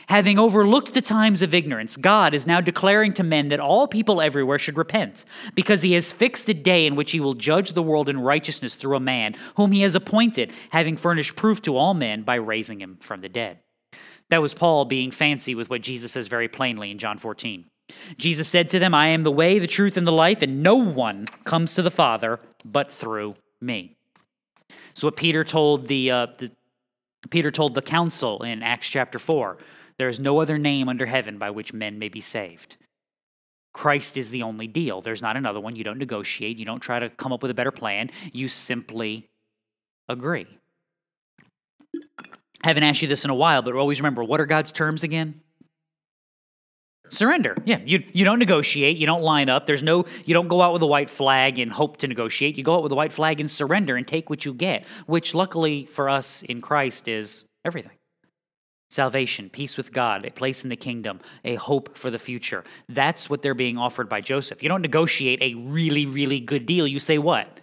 [0.08, 4.20] Having overlooked the times of ignorance, God is now declaring to men that all people
[4.20, 5.24] everywhere should repent,
[5.54, 8.76] because he has fixed a day in which he will judge the world in righteousness
[8.76, 12.80] through a man whom he has appointed, having furnished proof to all men by raising
[12.80, 13.58] him from the dead.
[14.28, 17.64] That was Paul being fancy with what Jesus says very plainly in John 14.
[18.16, 20.74] Jesus said to them, I am the way, the truth, and the life, and no
[20.76, 23.96] one comes to the Father but through me.
[24.94, 26.50] So what Peter told the, uh, the
[27.30, 29.58] Peter told the council in Acts chapter 4
[29.98, 32.76] there is no other name under heaven by which men may be saved.
[33.72, 35.00] Christ is the only deal.
[35.00, 35.76] There's not another one.
[35.76, 36.56] You don't negotiate.
[36.56, 38.10] You don't try to come up with a better plan.
[38.32, 39.28] You simply
[40.08, 40.46] agree.
[42.64, 45.42] haven't asked you this in a while, but always remember what are God's terms again?
[47.10, 47.56] Surrender.
[47.64, 48.96] Yeah, you, you don't negotiate.
[48.96, 49.66] You don't line up.
[49.66, 52.56] There's no, you don't go out with a white flag and hope to negotiate.
[52.56, 55.34] You go out with a white flag and surrender and take what you get, which
[55.34, 57.92] luckily for us in Christ is everything
[58.88, 62.64] salvation, peace with God, a place in the kingdom, a hope for the future.
[62.88, 64.62] That's what they're being offered by Joseph.
[64.62, 66.86] You don't negotiate a really, really good deal.
[66.86, 67.60] You say, what?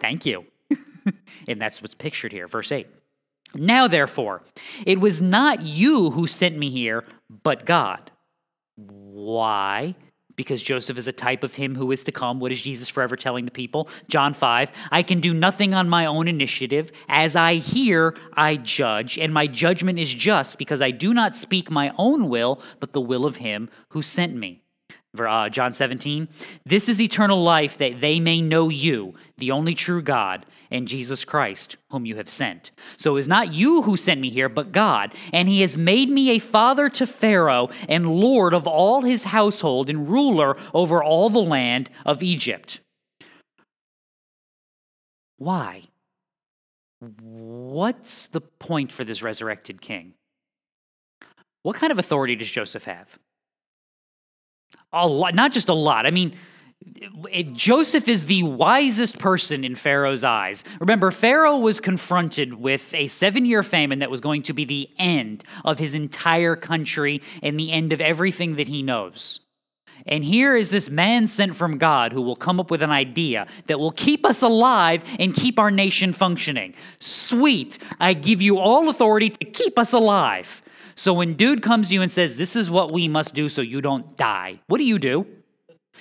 [0.00, 0.44] Thank you.
[1.48, 2.46] and that's what's pictured here.
[2.46, 2.86] Verse 8.
[3.54, 4.42] Now, therefore,
[4.84, 7.04] it was not you who sent me here,
[7.42, 8.10] but God.
[8.76, 9.96] Why?
[10.36, 12.40] Because Joseph is a type of him who is to come.
[12.40, 13.88] What is Jesus forever telling the people?
[14.08, 16.92] John 5 I can do nothing on my own initiative.
[17.08, 21.70] As I hear, I judge, and my judgment is just because I do not speak
[21.70, 24.62] my own will, but the will of him who sent me.
[25.18, 26.28] Uh, John 17,
[26.66, 31.24] this is eternal life that they may know you, the only true God, and Jesus
[31.24, 32.70] Christ, whom you have sent.
[32.96, 35.14] So it is not you who sent me here, but God.
[35.32, 39.88] And he has made me a father to Pharaoh and lord of all his household
[39.90, 42.80] and ruler over all the land of Egypt.
[45.38, 45.84] Why?
[47.20, 50.14] What's the point for this resurrected king?
[51.62, 53.08] What kind of authority does Joseph have?
[54.92, 56.06] A lot, not just a lot.
[56.06, 56.34] I mean,
[57.30, 60.64] it, Joseph is the wisest person in Pharaoh's eyes.
[60.80, 64.88] Remember, Pharaoh was confronted with a seven year famine that was going to be the
[64.98, 69.40] end of his entire country and the end of everything that he knows.
[70.06, 73.46] And here is this man sent from God who will come up with an idea
[73.66, 76.74] that will keep us alive and keep our nation functioning.
[77.00, 80.62] Sweet, I give you all authority to keep us alive.
[80.94, 83.62] So when dude comes to you and says, This is what we must do so
[83.62, 85.26] you don't die, what do you do?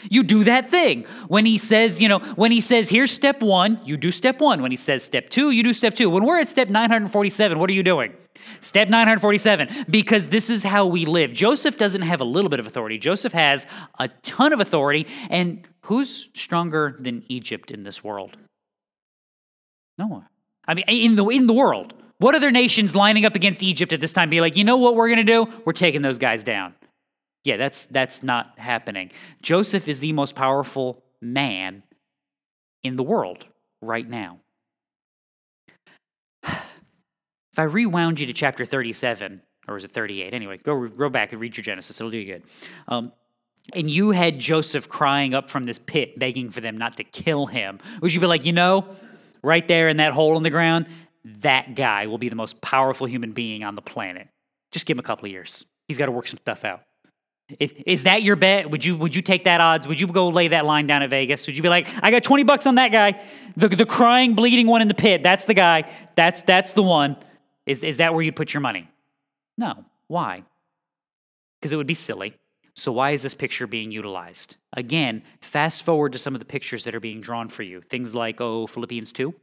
[0.10, 1.04] You do that thing.
[1.28, 4.62] When he says, you know, when he says, here's step one, you do step one.
[4.62, 6.10] When he says step two, you do step two.
[6.10, 8.14] When we're at step 947, what are you doing?
[8.60, 11.34] Step 947, because this is how we live.
[11.34, 12.98] Joseph doesn't have a little bit of authority.
[12.98, 13.66] Joseph has
[14.00, 15.08] a ton of authority.
[15.30, 18.38] And who's stronger than Egypt in this world?
[19.98, 20.28] No one.
[20.68, 21.94] I mean, in the, in the world.
[22.18, 24.96] What other nations lining up against Egypt at this time be like, you know what
[24.96, 25.48] we're going to do?
[25.66, 26.74] We're taking those guys down.
[27.46, 29.12] Yeah, that's that's not happening.
[29.42, 31.84] Joseph is the most powerful man
[32.84, 33.46] in the world
[33.82, 34.40] right now.
[37.54, 40.34] If I rewound you to chapter 37, or was it 38?
[40.34, 42.02] Anyway, go, go back and read your Genesis.
[42.02, 42.44] It'll do you good.
[42.90, 43.14] Um,
[43.72, 47.46] and you had Joseph crying up from this pit, begging for them not to kill
[47.46, 48.86] him, would you be like, you know,
[49.42, 50.88] right there in that hole in the ground,
[51.24, 54.28] that guy will be the most powerful human being on the planet.
[54.74, 55.66] Just give him a couple of years.
[55.88, 56.82] He's got to work some stuff out.
[57.60, 58.72] Is, is that your bet?
[58.72, 59.88] Would you would you take that odds?
[59.88, 61.46] Would you go lay that line down at Vegas?
[61.46, 63.22] Would you be like, I got 20 bucks on that guy,
[63.56, 65.22] the, the crying, bleeding one in the pit?
[65.22, 65.90] That's the guy.
[66.16, 67.18] That's that's the one.
[67.68, 68.90] Is is that where you'd put your money?
[69.58, 69.86] No.
[70.08, 70.44] Why?
[71.60, 72.36] Because it would be silly.
[72.74, 74.58] So why is this picture being utilized?
[74.74, 77.82] Again, fast forward to some of the pictures that are being drawn for you.
[77.82, 79.34] Things like oh Philippians 2,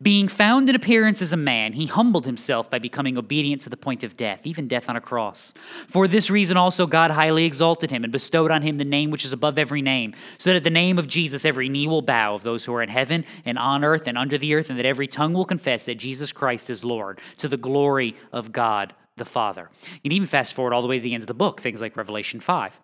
[0.00, 3.76] Being found in appearance as a man, he humbled himself by becoming obedient to the
[3.76, 5.54] point of death, even death on a cross.
[5.88, 9.24] For this reason also God highly exalted him and bestowed on him the name which
[9.24, 12.34] is above every name, so that at the name of Jesus every knee will bow
[12.34, 14.86] of those who are in heaven and on earth and under the earth, and that
[14.86, 19.24] every tongue will confess that Jesus Christ is Lord, to the glory of God the
[19.24, 19.68] Father.
[19.82, 21.80] You can even fast forward all the way to the end of the book, things
[21.80, 22.80] like Revelation 5.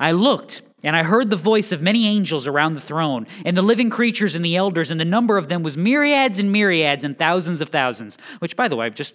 [0.00, 3.62] I looked, and I heard the voice of many angels around the throne, and the
[3.62, 7.18] living creatures and the elders, and the number of them was myriads and myriads and
[7.18, 8.16] thousands of thousands.
[8.38, 9.12] Which, by the way, just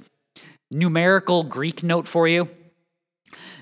[0.69, 2.49] numerical Greek note for you.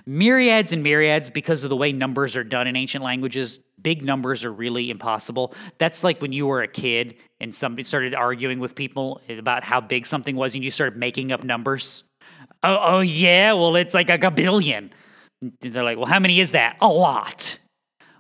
[0.08, 4.44] Myriads and myriads, because of the way numbers are done in ancient languages, big numbers
[4.44, 5.54] are really impossible.
[5.78, 9.82] That's like when you were a kid and somebody started arguing with people about how
[9.82, 12.02] big something was, and you started making up numbers.
[12.64, 14.92] Oh, oh yeah, well, it's like a billion.
[15.62, 16.78] They're like, well, how many is that?
[16.82, 17.59] A lot.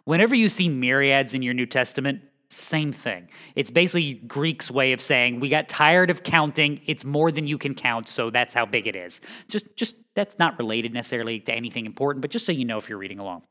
[0.09, 2.19] Whenever you see myriads in your New Testament,
[2.49, 3.29] same thing.
[3.55, 6.81] It's basically Greek's way of saying we got tired of counting.
[6.87, 9.21] It's more than you can count, so that's how big it is.
[9.47, 12.89] Just, just that's not related necessarily to anything important, but just so you know if
[12.89, 13.43] you're reading along.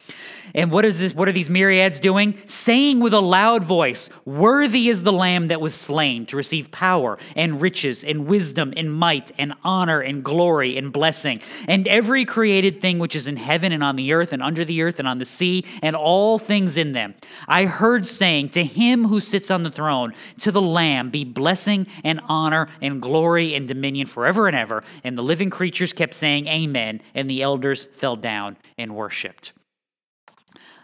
[0.54, 1.14] And what is this?
[1.14, 2.36] What are these myriads doing?
[2.46, 7.16] Saying with a loud voice, Worthy is the Lamb that was slain to receive power
[7.36, 11.40] and riches and wisdom and might and honor and glory and blessing.
[11.68, 14.82] And every created thing which is in heaven and on the earth and under the
[14.82, 17.14] earth and on the sea and all things in them.
[17.46, 21.86] I heard saying, To him who sits on the throne, to the Lamb, be blessing
[22.02, 24.82] and honor and glory and dominion forever and ever.
[25.04, 29.52] And the living creatures kept saying, Amen, and the elders fell down and worshiped.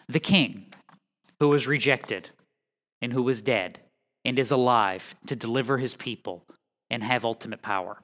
[0.09, 0.67] The king,
[1.41, 2.31] who was rejected
[3.01, 3.81] and who was dead
[4.25, 6.45] and is alive to deliver his people
[6.91, 7.99] and have ultimate power.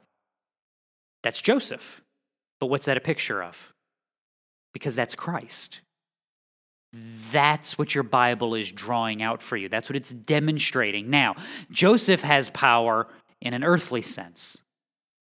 [1.23, 2.03] That's Joseph.
[2.59, 3.73] But what's that a picture of?
[4.73, 5.81] Because that's Christ.
[7.33, 9.69] That's what your Bible is drawing out for you.
[9.69, 11.09] That's what it's demonstrating.
[11.09, 11.37] Now,
[11.71, 13.07] Joseph has power
[13.41, 14.63] in an earthly sense.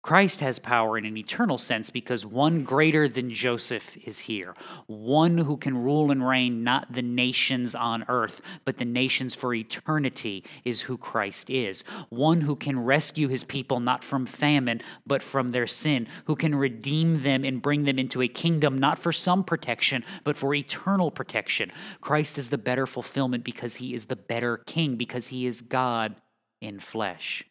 [0.03, 4.55] Christ has power in an eternal sense because one greater than Joseph is here.
[4.87, 9.53] One who can rule and reign not the nations on earth, but the nations for
[9.53, 11.83] eternity is who Christ is.
[12.11, 16.55] One who can rescue his people not from famine, but from their sin, who can
[16.55, 21.11] redeem them and bring them into a kingdom not for some protection, but for eternal
[21.11, 21.73] protection.
[22.01, 26.15] Christ is the better fulfillment because he is the better king, because he is God
[26.61, 27.45] in flesh.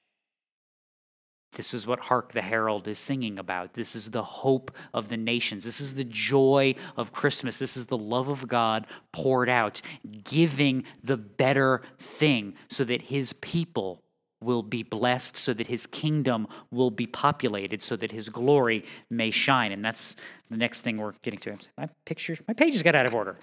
[1.53, 3.73] This is what Hark the Herald is singing about.
[3.73, 5.63] This is the hope of the nations.
[5.63, 7.57] This is the joy of Christmas.
[7.57, 9.81] This is the love of God poured out,
[10.23, 14.03] giving the better thing so that his people
[14.39, 19.31] will be blessed, so that his kingdom will be populated, so that his glory may
[19.31, 19.71] shine.
[19.71, 20.15] And that's
[20.51, 21.57] the next thing we're getting to.
[21.77, 23.37] My picture, my pages got out of order.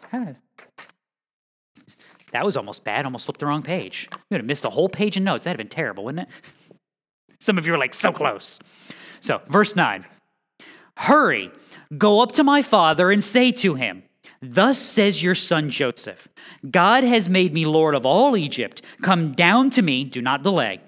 [2.30, 3.04] That was almost bad.
[3.04, 4.08] Almost flipped the wrong page.
[4.12, 5.44] You would have missed a whole page of notes.
[5.44, 6.34] That'd have been terrible, wouldn't it?
[7.38, 8.58] Some of you are like, so close.
[9.20, 10.04] So, verse 9
[10.96, 11.50] Hurry,
[11.96, 14.02] go up to my father and say to him,
[14.40, 16.28] Thus says your son Joseph
[16.70, 18.82] God has made me Lord of all Egypt.
[19.02, 20.80] Come down to me, do not delay.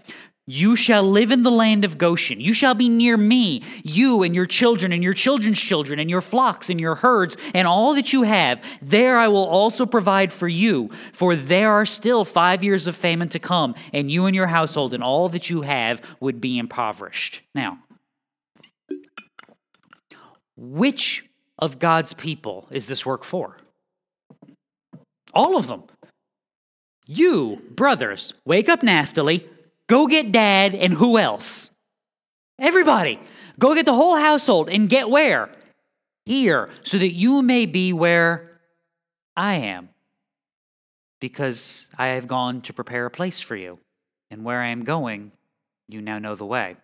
[0.49, 2.41] You shall live in the land of Goshen.
[2.41, 6.21] You shall be near me, you and your children and your children's children and your
[6.21, 8.63] flocks and your herds and all that you have.
[8.81, 13.29] There I will also provide for you, for there are still five years of famine
[13.31, 17.43] to come, and you and your household and all that you have would be impoverished.
[17.53, 17.81] Now,
[20.57, 21.25] which
[21.59, 23.57] of God's people is this work for?
[25.35, 25.83] All of them.
[27.05, 29.49] You, brothers, wake up, Naphtali
[29.89, 31.71] Go get dad and who else?
[32.59, 33.21] Everybody.
[33.59, 35.51] Go get the whole household and get where?
[36.25, 38.61] Here, so that you may be where
[39.37, 39.91] I am.
[41.21, 43.79] Because I have gone to prepare a place for you.
[44.31, 45.31] And where I am going,
[45.89, 46.77] you now know the way.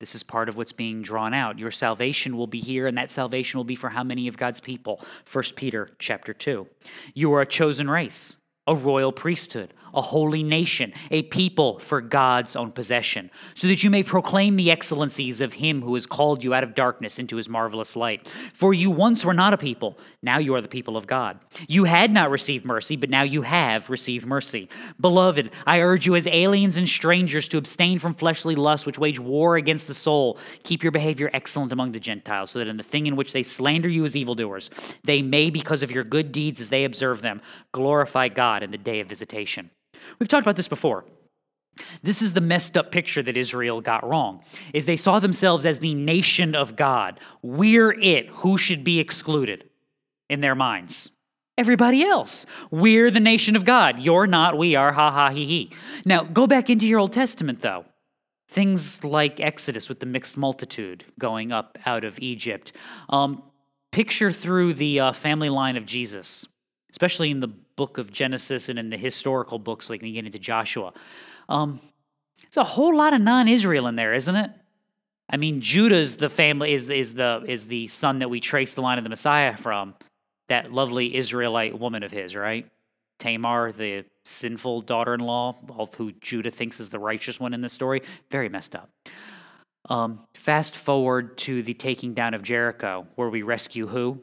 [0.00, 1.58] This is part of what's being drawn out.
[1.58, 4.60] Your salvation will be here, and that salvation will be for how many of God's
[4.60, 5.00] people?
[5.30, 6.66] 1 Peter chapter 2.
[7.14, 12.56] You are a chosen race, a royal priesthood a holy nation, a people for God's
[12.56, 16.54] own possession, so that you may proclaim the excellencies of him who has called you
[16.54, 18.28] out of darkness into his marvelous light.
[18.52, 21.38] For you once were not a people, now you are the people of God.
[21.68, 24.68] You had not received mercy, but now you have received mercy.
[25.00, 29.20] Beloved, I urge you as aliens and strangers to abstain from fleshly lusts which wage
[29.20, 30.38] war against the soul.
[30.62, 33.42] Keep your behavior excellent among the Gentiles, so that in the thing in which they
[33.42, 34.70] slander you as evildoers,
[35.04, 37.40] they may, because of your good deeds as they observe them,
[37.72, 39.70] glorify God in the day of visitation.
[40.18, 41.04] We've talked about this before.
[42.02, 44.42] This is the messed up picture that Israel got wrong.
[44.72, 47.18] Is they saw themselves as the nation of God.
[47.42, 48.28] We're it.
[48.28, 49.68] Who should be excluded
[50.28, 51.10] in their minds?
[51.56, 52.46] everybody else.
[52.70, 54.00] We're the nation of God.
[54.00, 55.70] You're not, we are, ha ha he he.
[56.04, 57.84] Now, go back into your Old Testament, though.
[58.48, 62.72] Things like Exodus with the mixed multitude going up out of Egypt.
[63.08, 63.42] Um,
[63.90, 66.46] picture through the uh, family line of Jesus,
[66.94, 70.26] especially in the book of Genesis and in the historical books, like when you get
[70.26, 70.92] into Joshua.
[71.48, 71.80] Um,
[72.44, 74.52] it's a whole lot of non-Israel in there, isn't it?
[75.28, 78.80] I mean, Judah's the family is is the is the son that we trace the
[78.82, 79.94] line of the Messiah from
[80.48, 82.70] that lovely Israelite woman of his, right?
[83.18, 85.54] Tamar, the sinful daughter in law,
[85.96, 88.02] who Judah thinks is the righteous one in this story.
[88.30, 88.90] Very messed up.
[89.88, 94.20] Um, fast forward to the taking down of Jericho, where we rescue who?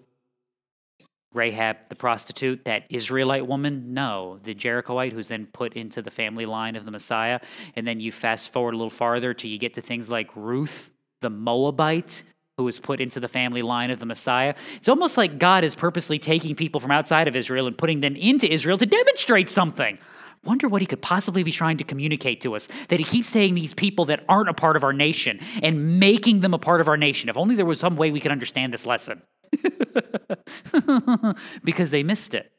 [1.34, 3.94] Rahab the prostitute, that Israelite woman?
[3.94, 7.40] No, the Jerichoite who's then put into the family line of the Messiah.
[7.76, 10.92] And then you fast forward a little farther till you get to things like Ruth,
[11.22, 12.24] the Moabite,
[12.58, 14.56] who was put into the family line of the Messiah.
[14.76, 18.16] It's almost like God is purposely taking people from outside of Israel and putting them
[18.16, 19.98] into Israel to demonstrate something.
[20.44, 22.68] Wonder what he could possibly be trying to communicate to us.
[22.90, 26.42] That he keeps taking these people that aren't a part of our nation and making
[26.42, 27.30] them a part of our nation.
[27.30, 29.22] If only there was some way we could understand this lesson.
[31.64, 32.52] because they missed it.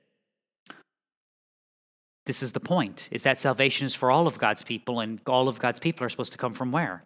[2.25, 5.49] This is the point, is that salvation is for all of God's people, and all
[5.49, 7.05] of God's people are supposed to come from where?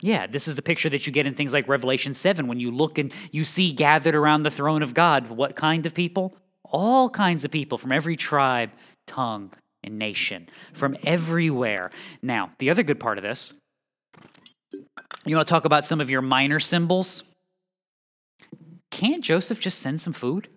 [0.00, 2.70] Yeah, this is the picture that you get in things like Revelation 7 when you
[2.70, 5.28] look and you see gathered around the throne of God.
[5.28, 6.36] What kind of people?
[6.64, 8.70] All kinds of people from every tribe,
[9.06, 9.52] tongue,
[9.82, 11.90] and nation, from everywhere.
[12.22, 13.52] Now, the other good part of this,
[15.24, 17.24] you want to talk about some of your minor symbols?
[18.94, 20.48] Can't Joseph just send some food?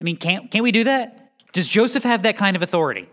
[0.00, 1.32] I mean, can't, can't we do that?
[1.52, 3.10] Does Joseph have that kind of authority?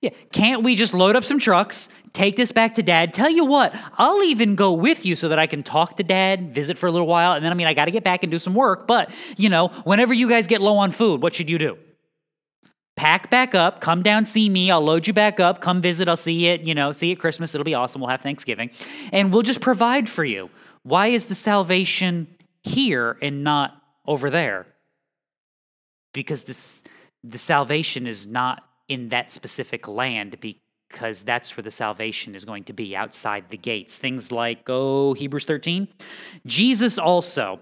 [0.00, 3.12] Yeah, can't we just load up some trucks, take this back to dad?
[3.12, 6.54] Tell you what, I'll even go with you so that I can talk to dad,
[6.54, 8.30] visit for a little while, and then I mean, I got to get back and
[8.30, 8.86] do some work.
[8.86, 11.76] But, you know, whenever you guys get low on food, what should you do?
[12.94, 14.70] Pack back up, come down, see me.
[14.70, 15.60] I'll load you back up.
[15.60, 16.08] Come visit.
[16.08, 17.52] I'll see you, you know, see you at Christmas.
[17.52, 18.00] It'll be awesome.
[18.00, 18.70] We'll have Thanksgiving.
[19.12, 20.50] And we'll just provide for you.
[20.82, 22.26] Why is the salvation
[22.62, 24.66] here and not over there?
[26.12, 26.80] Because this,
[27.22, 32.64] the salvation is not in that specific land because that's where the salvation is going
[32.64, 33.96] to be outside the gates.
[33.96, 35.88] Things like, oh, Hebrews 13.
[36.46, 37.60] Jesus also,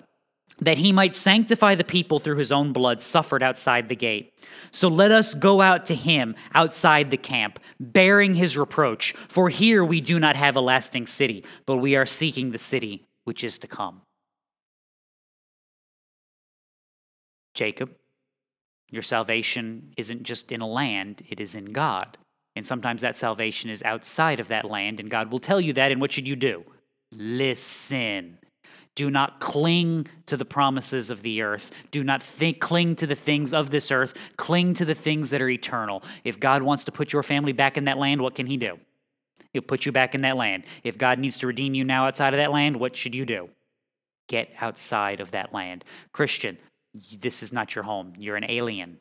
[0.60, 4.34] that he might sanctify the people through his own blood, suffered outside the gate.
[4.72, 9.14] So let us go out to him outside the camp, bearing his reproach.
[9.28, 13.06] For here we do not have a lasting city, but we are seeking the city
[13.30, 14.02] which is to come.
[17.54, 17.94] Jacob,
[18.90, 22.18] your salvation isn't just in a land, it is in God.
[22.56, 25.92] And sometimes that salvation is outside of that land, and God will tell you that.
[25.92, 26.64] And what should you do?
[27.12, 28.36] Listen.
[28.96, 31.70] Do not cling to the promises of the earth.
[31.92, 34.14] Do not think, cling to the things of this earth.
[34.38, 36.02] Cling to the things that are eternal.
[36.24, 38.80] If God wants to put your family back in that land, what can He do?
[39.52, 40.64] He'll put you back in that land.
[40.84, 43.50] If God needs to redeem you now outside of that land, what should you do?
[44.28, 45.84] Get outside of that land.
[46.12, 46.56] Christian,
[47.18, 48.14] this is not your home.
[48.16, 48.98] You're an alien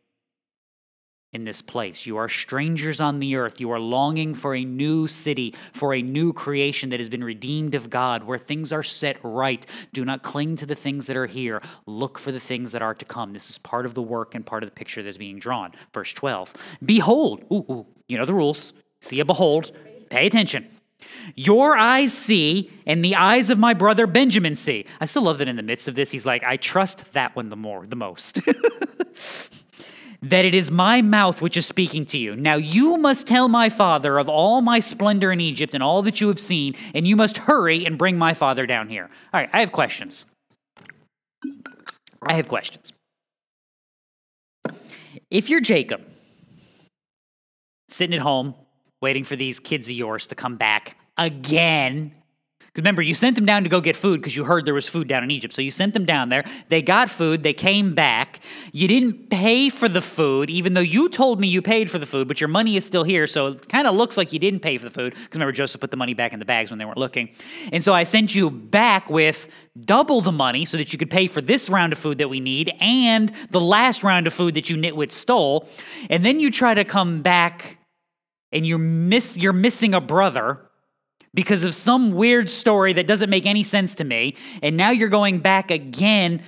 [1.32, 2.06] in this place.
[2.06, 3.60] You are strangers on the earth.
[3.60, 7.76] You are longing for a new city, for a new creation that has been redeemed
[7.76, 9.64] of God, where things are set right.
[9.94, 11.62] Do not cling to the things that are here.
[11.86, 13.34] Look for the things that are to come.
[13.34, 15.74] This is part of the work and part of the picture that's being drawn.
[15.94, 18.74] Verse 12 Behold, ooh, ooh, you know the rules.
[19.02, 19.72] See a behold,
[20.10, 20.68] pay attention.
[21.36, 24.86] Your eyes see, and the eyes of my brother Benjamin see.
[25.00, 27.50] I still love that in the midst of this, he's like, I trust that one
[27.50, 28.42] the more, the most.
[30.22, 32.36] that it is my mouth which is speaking to you.
[32.36, 36.20] Now you must tell my father of all my splendor in Egypt and all that
[36.20, 39.10] you have seen, and you must hurry and bring my father down here.
[39.34, 40.26] All right, I have questions.
[42.22, 42.92] I have questions.
[45.32, 46.02] If you're Jacob,
[47.88, 48.56] sitting at home,
[49.02, 52.12] waiting for these kids of yours to come back again.
[52.74, 54.88] Cause remember, you sent them down to go get food because you heard there was
[54.88, 55.56] food down in Egypt.
[55.56, 56.44] So you sent them down there.
[56.68, 57.42] They got food.
[57.42, 58.42] They came back.
[58.72, 62.06] You didn't pay for the food, even though you told me you paid for the
[62.06, 63.26] food, but your money is still here.
[63.26, 65.82] So it kind of looks like you didn't pay for the food because remember, Joseph
[65.82, 67.30] put the money back in the bags when they weren't looking.
[67.74, 69.48] And so I sent you back with
[69.84, 72.40] double the money so that you could pay for this round of food that we
[72.40, 75.68] need and the last round of food that you nitwit stole.
[76.12, 77.79] And then you try to come back
[78.52, 80.60] and you're miss you're missing a brother
[81.34, 85.10] because of some weird story that doesn't make any sense to me and now you're
[85.10, 86.42] going back again.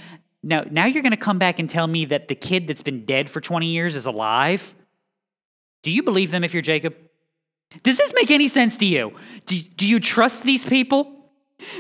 [0.44, 3.06] Now now you're going to come back and tell me that the kid that's been
[3.06, 4.76] dead for 20 years is alive?
[5.84, 6.96] Do you believe them if you're jacob?
[7.84, 9.14] Does this make any sense to you?
[9.46, 11.18] Do, do you trust these people?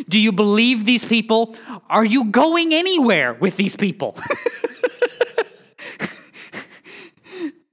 [0.08, 1.56] Do you believe these people?
[1.90, 4.18] Are you going anywhere with these people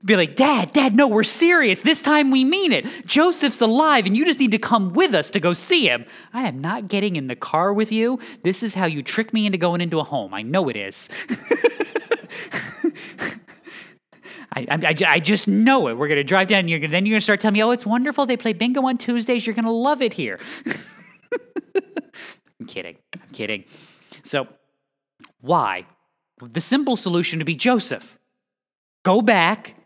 [0.09, 1.83] Be like, Dad, Dad, no, we're serious.
[1.83, 2.87] This time we mean it.
[3.05, 6.07] Joseph's alive, and you just need to come with us to go see him.
[6.33, 8.19] I am not getting in the car with you.
[8.43, 10.33] This is how you trick me into going into a home.
[10.33, 11.11] I know it is.
[14.51, 15.99] I, I, I, just know it.
[15.99, 17.71] We're going to drive down, and you're then you're going to start telling me, oh,
[17.71, 18.25] it's wonderful.
[18.25, 19.47] They play bingo on Tuesdays.
[19.47, 20.41] You're going to love it here.
[22.61, 22.97] I'm kidding.
[23.15, 23.65] I'm kidding.
[24.23, 24.49] So,
[25.43, 25.85] why?
[26.41, 28.19] The simple solution to be Joseph.
[29.05, 29.78] Go back.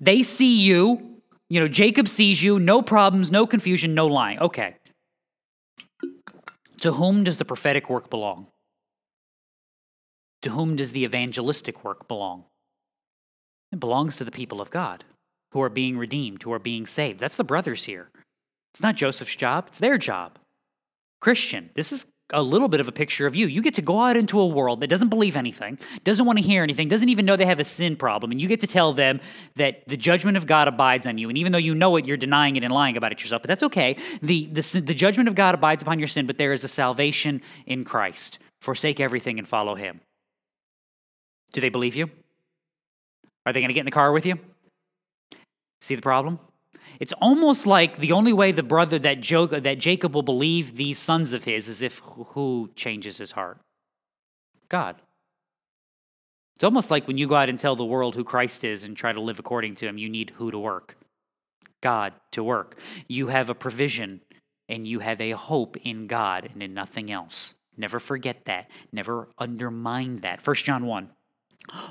[0.00, 1.20] They see you.
[1.48, 2.58] You know, Jacob sees you.
[2.58, 4.38] No problems, no confusion, no lying.
[4.38, 4.76] Okay.
[6.80, 8.46] To whom does the prophetic work belong?
[10.42, 12.44] To whom does the evangelistic work belong?
[13.72, 15.04] It belongs to the people of God
[15.52, 17.20] who are being redeemed, who are being saved.
[17.20, 18.10] That's the brothers here.
[18.72, 20.38] It's not Joseph's job, it's their job.
[21.20, 23.46] Christian, this is a little bit of a picture of you.
[23.46, 26.44] You get to go out into a world that doesn't believe anything, doesn't want to
[26.44, 28.92] hear anything, doesn't even know they have a sin problem, and you get to tell
[28.92, 29.20] them
[29.56, 31.28] that the judgment of God abides on you.
[31.28, 33.42] And even though you know it, you're denying it and lying about it yourself.
[33.42, 33.96] But that's okay.
[34.20, 37.40] The, the, the judgment of God abides upon your sin, but there is a salvation
[37.66, 38.38] in Christ.
[38.60, 40.00] Forsake everything and follow him.
[41.52, 42.10] Do they believe you?
[43.46, 44.38] Are they going to get in the car with you?
[45.80, 46.40] See the problem?
[47.04, 50.98] It's almost like the only way the brother that, jo- that Jacob will believe these
[50.98, 53.58] sons of his is if who changes his heart?
[54.70, 54.96] God.
[56.56, 58.96] It's almost like when you go out and tell the world who Christ is and
[58.96, 60.96] try to live according to him, you need who to work?
[61.82, 62.78] God to work.
[63.06, 64.22] You have a provision
[64.70, 67.54] and you have a hope in God and in nothing else.
[67.76, 68.70] Never forget that.
[68.92, 70.40] Never undermine that.
[70.46, 71.10] 1 John 1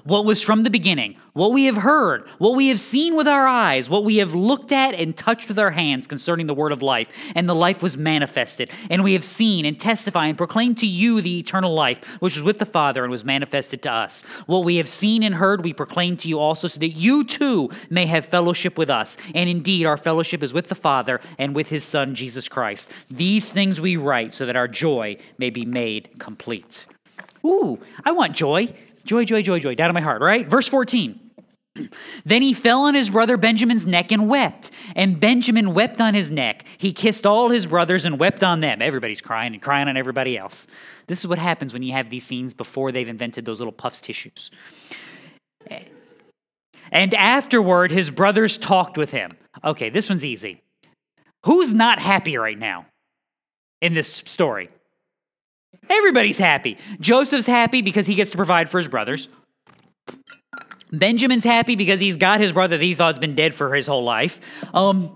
[0.03, 3.47] what was from the beginning, what we have heard, what we have seen with our
[3.47, 6.81] eyes, what we have looked at and touched with our hands concerning the word of
[6.81, 7.09] life.
[7.35, 8.69] And the life was manifested.
[8.89, 12.43] And we have seen and testify and proclaim to you the eternal life, which was
[12.43, 14.21] with the Father and was manifested to us.
[14.45, 17.69] What we have seen and heard, we proclaim to you also, so that you too
[17.89, 19.17] may have fellowship with us.
[19.33, 22.89] And indeed, our fellowship is with the Father and with his Son, Jesus Christ.
[23.09, 26.85] These things we write so that our joy may be made complete.
[27.45, 28.73] Ooh, I want joy.
[29.05, 30.47] Joy, joy, joy, joy, down in my heart, right?
[30.47, 31.19] Verse 14.
[32.25, 34.71] Then he fell on his brother Benjamin's neck and wept.
[34.95, 36.65] And Benjamin wept on his neck.
[36.77, 38.81] He kissed all his brothers and wept on them.
[38.81, 40.67] Everybody's crying and crying on everybody else.
[41.07, 43.99] This is what happens when you have these scenes before they've invented those little puffs
[43.99, 44.51] tissues.
[46.91, 49.31] And afterward, his brothers talked with him.
[49.63, 50.61] Okay, this one's easy.
[51.45, 52.85] Who's not happy right now
[53.81, 54.69] in this story?
[55.89, 56.77] Everybody's happy.
[56.99, 59.29] Joseph's happy because he gets to provide for his brothers.
[60.91, 64.03] Benjamin's happy because he's got his brother that he thought's been dead for his whole
[64.03, 64.39] life.
[64.73, 65.15] Um,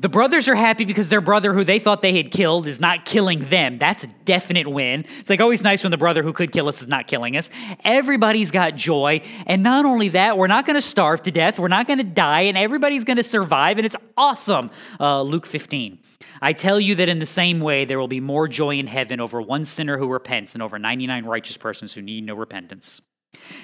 [0.00, 3.04] the brothers are happy because their brother, who they thought they had killed, is not
[3.04, 3.76] killing them.
[3.76, 5.04] That's a definite win.
[5.18, 7.50] It's like always nice when the brother who could kill us is not killing us.
[7.84, 9.20] Everybody's got joy.
[9.46, 11.58] And not only that, we're not going to starve to death.
[11.58, 14.70] We're not going to die, and everybody's going to survive, and it's awesome.
[14.98, 15.98] Uh, Luke 15.
[16.42, 19.20] I tell you that in the same way, there will be more joy in heaven
[19.20, 23.00] over one sinner who repents than over 99 righteous persons who need no repentance.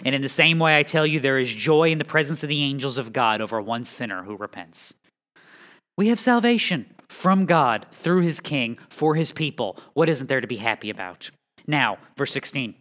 [0.05, 2.49] And in the same way, I tell you, there is joy in the presence of
[2.49, 4.95] the angels of God over one sinner who repents.
[5.97, 9.79] We have salvation from God through his king for his people.
[9.95, 11.31] What isn't there to be happy about?
[11.67, 12.75] Now, verse 16.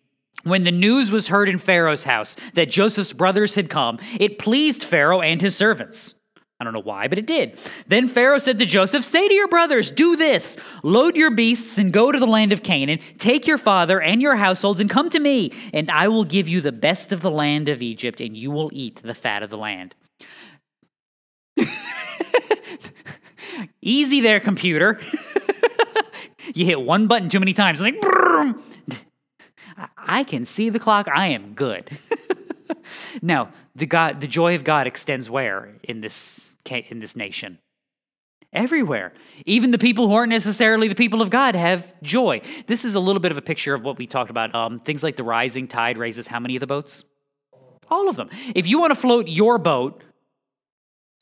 [0.43, 4.83] When the news was heard in Pharaoh's house that Joseph's brothers had come, it pleased
[4.83, 6.15] Pharaoh and his servants.
[6.59, 7.57] I don't know why, but it did.
[7.87, 11.91] Then Pharaoh said to Joseph, Say to your brothers, do this load your beasts and
[11.91, 15.19] go to the land of Canaan, take your father and your households and come to
[15.19, 18.51] me, and I will give you the best of the land of Egypt, and you
[18.51, 19.95] will eat the fat of the land.
[23.81, 24.99] Easy there, computer.
[26.53, 27.81] you hit one button too many times.
[27.81, 27.95] Like,
[29.97, 31.07] I can see the clock.
[31.13, 31.89] I am good.
[33.21, 37.59] now, the God, the joy of God extends where in this in this nation.
[38.53, 39.13] Everywhere.
[39.45, 42.41] Even the people who aren't necessarily the people of God have joy.
[42.67, 44.55] This is a little bit of a picture of what we talked about.
[44.55, 47.03] Um, things like the rising tide raises how many of the boats?
[47.89, 48.29] All of them.
[48.55, 50.01] If you want to float your boat,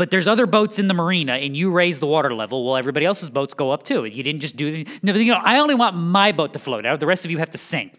[0.03, 3.05] but there's other boats in the marina and you raise the water level, well, everybody
[3.05, 4.03] else's boats go up too.
[4.03, 6.99] You didn't just do no, you know, I only want my boat to float out.
[6.99, 7.95] The rest of you have to sink.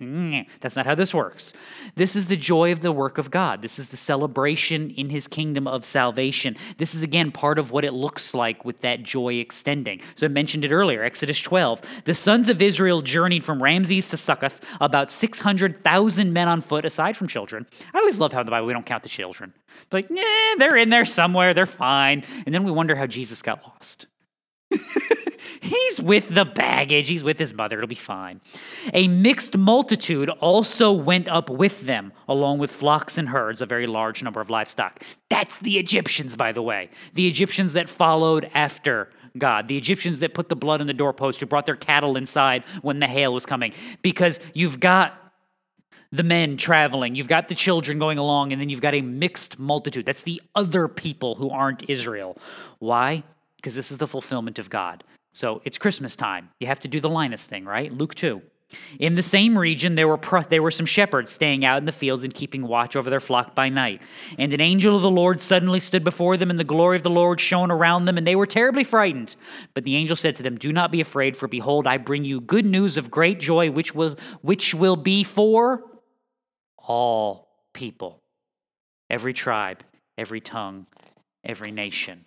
[0.60, 1.54] That's not how this works.
[1.94, 3.62] This is the joy of the work of God.
[3.62, 6.58] This is the celebration in his kingdom of salvation.
[6.76, 10.02] This is again part of what it looks like with that joy extending.
[10.14, 11.80] So I mentioned it earlier, Exodus 12.
[12.04, 17.16] The sons of Israel journeyed from Ramses to Succoth, about 600,000 men on foot aside
[17.16, 17.66] from children.
[17.94, 19.54] I always love how in the Bible we don't count the children.
[19.92, 21.93] Like, yeah, they're in there somewhere, they're fine.
[22.02, 24.06] And then we wonder how Jesus got lost.
[25.60, 27.08] He's with the baggage.
[27.08, 27.78] He's with his mother.
[27.78, 28.40] It'll be fine.
[28.92, 33.86] A mixed multitude also went up with them, along with flocks and herds, a very
[33.86, 35.02] large number of livestock.
[35.30, 36.90] That's the Egyptians, by the way.
[37.14, 41.40] The Egyptians that followed after God, the Egyptians that put the blood on the doorpost,
[41.40, 43.72] who brought their cattle inside when the hail was coming.
[44.02, 45.23] Because you've got
[46.14, 49.58] the men traveling, you've got the children going along, and then you've got a mixed
[49.58, 50.06] multitude.
[50.06, 52.38] That's the other people who aren't Israel.
[52.78, 53.24] Why?
[53.56, 55.02] Because this is the fulfillment of God.
[55.32, 56.50] So it's Christmas time.
[56.60, 57.92] You have to do the Linus thing, right?
[57.92, 58.40] Luke 2.
[59.00, 62.22] In the same region, there were, there were some shepherds staying out in the fields
[62.22, 64.00] and keeping watch over their flock by night.
[64.38, 67.10] And an angel of the Lord suddenly stood before them, and the glory of the
[67.10, 69.34] Lord shone around them, and they were terribly frightened.
[69.74, 72.40] But the angel said to them, Do not be afraid, for behold, I bring you
[72.40, 75.82] good news of great joy, which will, which will be for
[76.86, 78.20] all people,
[79.10, 79.82] every tribe,
[80.16, 80.86] every tongue,
[81.44, 82.24] every nation.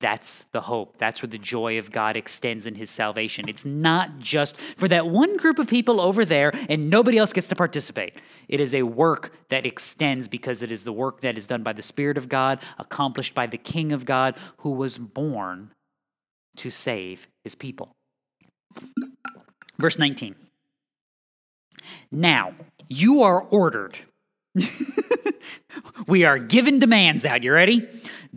[0.00, 0.96] That's the hope.
[0.98, 3.48] That's where the joy of God extends in his salvation.
[3.48, 7.48] It's not just for that one group of people over there and nobody else gets
[7.48, 8.14] to participate.
[8.48, 11.72] It is a work that extends because it is the work that is done by
[11.72, 15.72] the Spirit of God, accomplished by the King of God, who was born
[16.58, 17.96] to save his people.
[19.78, 20.36] Verse 19.
[22.12, 22.54] Now,
[22.88, 23.98] you are ordered.
[26.06, 27.42] we are given demands out.
[27.42, 27.88] You ready?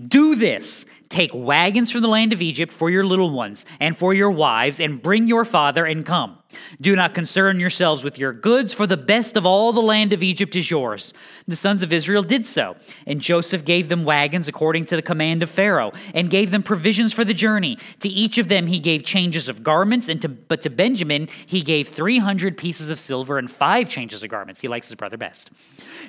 [0.08, 4.14] Do this Take wagons from the land of Egypt for your little ones and for
[4.14, 6.38] your wives, and bring your father and come.
[6.80, 10.24] Do not concern yourselves with your goods, for the best of all the land of
[10.24, 11.14] Egypt is yours.
[11.48, 12.76] The sons of Israel did so,
[13.06, 17.14] and Joseph gave them wagons according to the command of Pharaoh, and gave them provisions
[17.14, 17.78] for the journey.
[18.00, 21.62] To each of them he gave changes of garments, and to, but to Benjamin he
[21.62, 24.62] gave 300 pieces of silver and five changes of garments.
[24.62, 25.52] He likes his brother best.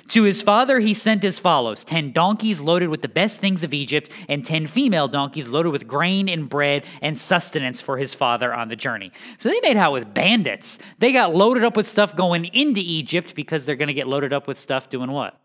[0.09, 3.73] To his father he sent as follows ten donkeys loaded with the best things of
[3.73, 8.53] Egypt, and ten female donkeys loaded with grain and bread and sustenance for his father
[8.53, 9.11] on the journey.
[9.37, 10.79] So they made out with bandits.
[10.99, 14.33] They got loaded up with stuff going into Egypt because they're going to get loaded
[14.33, 15.39] up with stuff doing what?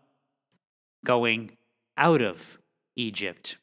[1.05, 1.51] Going
[1.97, 2.59] out of
[2.95, 3.57] Egypt.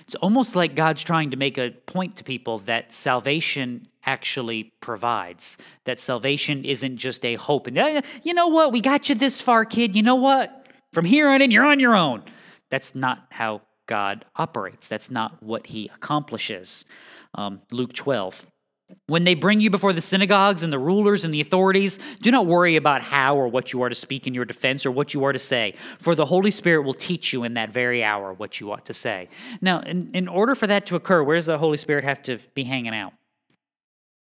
[0.00, 5.58] It's almost like God's trying to make a point to people that salvation actually provides.
[5.84, 7.66] That salvation isn't just a hope.
[7.66, 8.72] And you know what?
[8.72, 9.94] We got you this far, kid.
[9.94, 10.66] You know what?
[10.92, 12.22] From here on in, you're on your own.
[12.70, 14.88] That's not how God operates.
[14.88, 16.86] That's not what he accomplishes.
[17.34, 18.46] Um, Luke 12.
[19.08, 22.46] When they bring you before the synagogues and the rulers and the authorities, do not
[22.46, 25.24] worry about how or what you are to speak in your defense or what you
[25.24, 28.60] are to say, for the Holy Spirit will teach you in that very hour what
[28.60, 29.28] you ought to say.
[29.60, 32.38] Now, in, in order for that to occur, where does the Holy Spirit have to
[32.54, 33.12] be hanging out?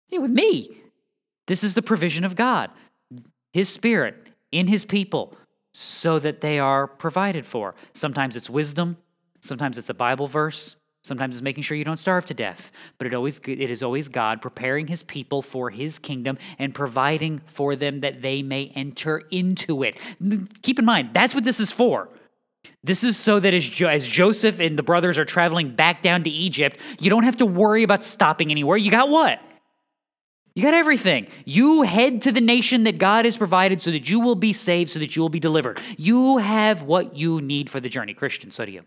[0.08, 0.70] Yeah, with me.
[1.46, 2.70] This is the provision of God,
[3.52, 5.36] His Spirit in His people,
[5.74, 7.74] so that they are provided for.
[7.92, 8.96] Sometimes it's wisdom,
[9.40, 13.06] sometimes it's a Bible verse, Sometimes it's making sure you don't starve to death, but
[13.06, 17.76] it always it is always God preparing his people for his kingdom and providing for
[17.76, 19.98] them that they may enter into it.
[20.62, 22.08] Keep in mind, that's what this is for.
[22.82, 26.24] This is so that as, jo- as Joseph and the brothers are traveling back down
[26.24, 28.78] to Egypt, you don't have to worry about stopping anywhere.
[28.78, 29.40] You got what?
[30.54, 31.26] You got everything.
[31.44, 34.90] You head to the nation that God has provided so that you will be saved,
[34.90, 35.80] so that you will be delivered.
[35.98, 38.14] You have what you need for the journey.
[38.14, 38.84] Christian, so do you.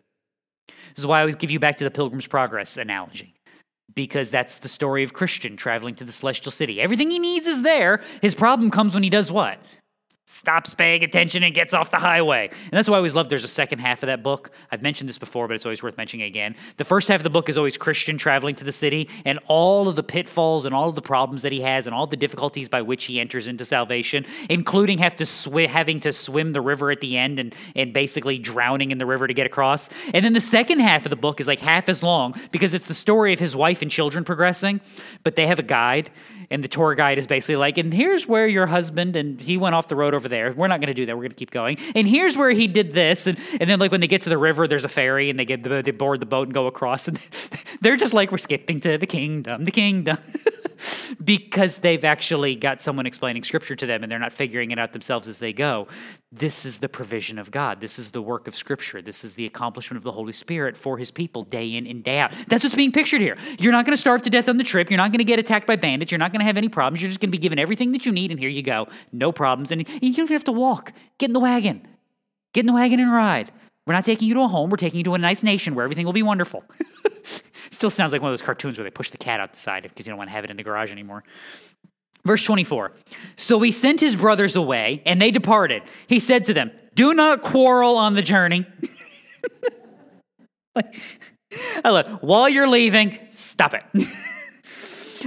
[0.97, 3.35] This is why I always give you back to the Pilgrim's Progress analogy,
[3.93, 6.81] because that's the story of Christian traveling to the celestial city.
[6.81, 8.01] Everything he needs is there.
[8.19, 9.59] His problem comes when he does what?
[10.29, 12.49] Stops paying attention and gets off the highway.
[12.49, 14.51] And that's why I always love there's a second half of that book.
[14.69, 16.53] I've mentioned this before, but it's always worth mentioning again.
[16.75, 19.87] The first half of the book is always Christian traveling to the city and all
[19.87, 22.67] of the pitfalls and all of the problems that he has and all the difficulties
[22.67, 26.91] by which he enters into salvation, including have to sw- having to swim the river
[26.91, 29.89] at the end and, and basically drowning in the river to get across.
[30.13, 32.89] And then the second half of the book is like half as long because it's
[32.89, 34.81] the story of his wife and children progressing,
[35.23, 36.09] but they have a guide
[36.49, 39.75] and the tour guide is basically like, and here's where your husband and he went
[39.75, 40.53] off the road over there.
[40.53, 41.15] We're not going to do that.
[41.15, 41.77] We're going to keep going.
[41.95, 43.27] And here's where he did this.
[43.27, 45.45] And, and then like when they get to the river, there's a ferry and they
[45.45, 47.07] get the, they board the boat and go across.
[47.07, 47.19] And
[47.81, 50.17] they're just like, we're skipping to the kingdom, the kingdom.
[51.23, 54.93] because they've actually got someone explaining scripture to them and they're not figuring it out
[54.93, 55.87] themselves as they go.
[56.31, 57.79] This is the provision of God.
[57.79, 59.01] This is the work of scripture.
[59.01, 62.17] This is the accomplishment of the Holy Spirit for his people day in and day
[62.19, 62.33] out.
[62.47, 63.37] That's what's being pictured here.
[63.59, 64.89] You're not going to starve to death on the trip.
[64.89, 66.11] You're not going to get attacked by bandits.
[66.11, 67.01] You're not going to have any problems.
[67.01, 68.87] You're just going to be given everything that you need and here you go.
[69.13, 69.71] No problems.
[69.71, 70.91] And you don't have to walk.
[71.17, 71.87] Get in the wagon.
[72.53, 73.51] Get in the wagon and ride.
[73.85, 74.69] We're not taking you to a home.
[74.69, 76.65] We're taking you to a nice nation where everything will be wonderful.
[77.71, 79.83] Still sounds like one of those cartoons where they push the cat out the side
[79.83, 81.23] because you don't want to have it in the garage anymore.
[82.27, 82.91] Verse 24.
[83.37, 85.81] So he sent his brothers away, and they departed.
[86.07, 88.67] He said to them, Do not quarrel on the journey.
[90.75, 93.83] I love, while you're leaving, stop it.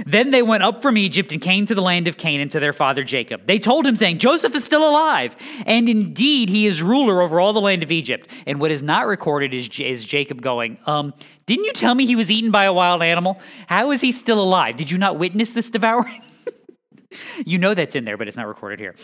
[0.05, 2.73] Then they went up from Egypt and came to the land of Canaan to their
[2.73, 3.45] father Jacob.
[3.45, 5.35] They told him, saying, Joseph is still alive,
[5.65, 8.29] and indeed he is ruler over all the land of Egypt.
[8.47, 11.13] And what is not recorded is, is Jacob going, um,
[11.45, 13.39] Didn't you tell me he was eaten by a wild animal?
[13.67, 14.77] How is he still alive?
[14.77, 16.21] Did you not witness this devouring?
[17.45, 18.95] You know that's in there, but it's not recorded here.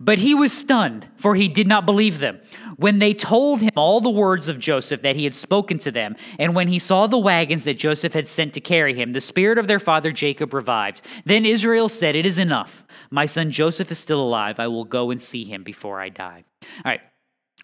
[0.00, 2.40] But he was stunned, for he did not believe them.
[2.76, 6.16] When they told him all the words of Joseph that he had spoken to them,
[6.38, 9.58] and when he saw the wagons that Joseph had sent to carry him, the spirit
[9.58, 11.00] of their father Jacob revived.
[11.24, 12.84] Then Israel said, It is enough.
[13.10, 14.58] My son Joseph is still alive.
[14.58, 16.44] I will go and see him before I die.
[16.62, 17.00] All right.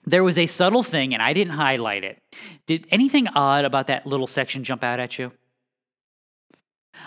[0.06, 2.18] There was a subtle thing, and I didn't highlight it.
[2.66, 5.32] Did anything odd about that little section jump out at you?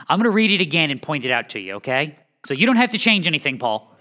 [0.10, 2.18] I'm going to read it again and point it out to you, okay?
[2.48, 3.94] So you don't have to change anything, Paul.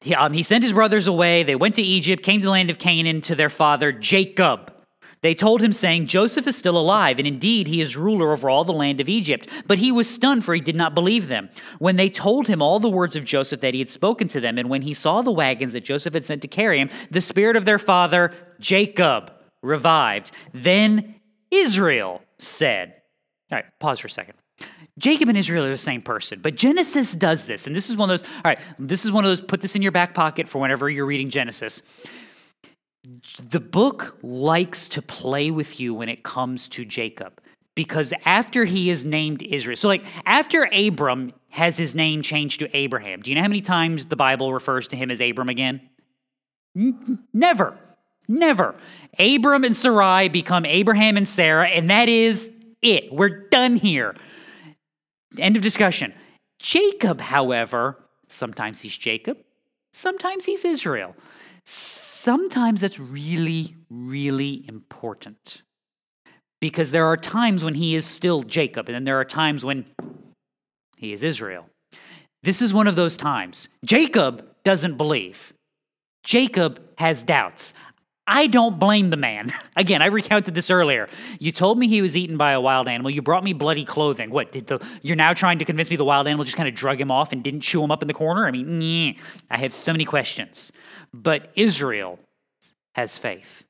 [0.00, 1.44] He, um, he sent his brothers away.
[1.44, 4.74] They went to Egypt, came to the land of Canaan to their father Jacob.
[5.22, 8.64] They told him, saying, Joseph is still alive, and indeed he is ruler over all
[8.64, 9.48] the land of Egypt.
[9.68, 11.48] But he was stunned, for he did not believe them.
[11.78, 14.58] When they told him all the words of Joseph that he had spoken to them,
[14.58, 17.56] and when he saw the wagons that Joseph had sent to carry him, the spirit
[17.56, 19.32] of their father Jacob
[19.62, 20.32] revived.
[20.52, 21.14] Then
[21.50, 22.94] Israel said,
[23.50, 24.34] All right, pause for a second.
[24.98, 27.66] Jacob and Israel are the same person, but Genesis does this.
[27.66, 29.74] And this is one of those, all right, this is one of those, put this
[29.74, 31.82] in your back pocket for whenever you're reading Genesis.
[33.50, 37.40] The book likes to play with you when it comes to Jacob
[37.74, 42.76] because after he is named Israel, so like after Abram has his name changed to
[42.76, 45.80] Abraham, do you know how many times the Bible refers to him as Abram again?
[47.32, 47.76] Never.
[48.28, 48.74] Never.
[49.18, 53.12] Abram and Sarai become Abraham and Sarah, and that is it.
[53.12, 54.14] We're done here.
[55.38, 56.14] End of discussion.
[56.60, 59.38] Jacob, however, sometimes he's Jacob,
[59.92, 61.14] sometimes he's Israel.
[61.66, 65.62] Sometimes that's really, really important.
[66.60, 69.86] Because there are times when he is still Jacob, and then there are times when
[70.96, 71.66] he is Israel.
[72.42, 73.68] This is one of those times.
[73.84, 75.52] Jacob doesn't believe.
[76.22, 77.74] Jacob has doubts.
[78.26, 79.52] I don't blame the man.
[79.76, 81.08] Again, I recounted this earlier.
[81.38, 83.10] You told me he was eaten by a wild animal.
[83.10, 84.30] You brought me bloody clothing.
[84.30, 84.84] What did the?
[85.02, 87.32] You're now trying to convince me the wild animal just kind of drug him off
[87.32, 88.46] and didn't chew him up in the corner.
[88.46, 89.16] I mean.
[89.50, 90.72] I have so many questions.
[91.12, 92.18] But Israel
[92.94, 93.64] has faith.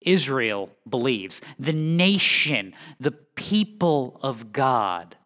[0.00, 1.42] Israel believes.
[1.58, 5.16] The nation, the people of God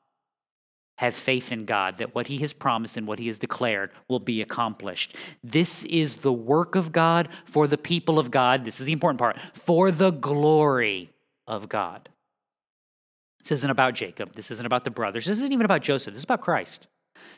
[1.01, 4.19] have faith in God that what He has promised and what He has declared will
[4.19, 5.17] be accomplished.
[5.43, 8.67] This is the work of God for the people of God.
[8.67, 11.11] This is the important part for the glory
[11.47, 12.11] of God.
[13.43, 14.35] This isn't about Jacob.
[14.35, 15.25] This isn't about the brothers.
[15.25, 16.13] This isn't even about Joseph.
[16.13, 16.87] This is about Christ.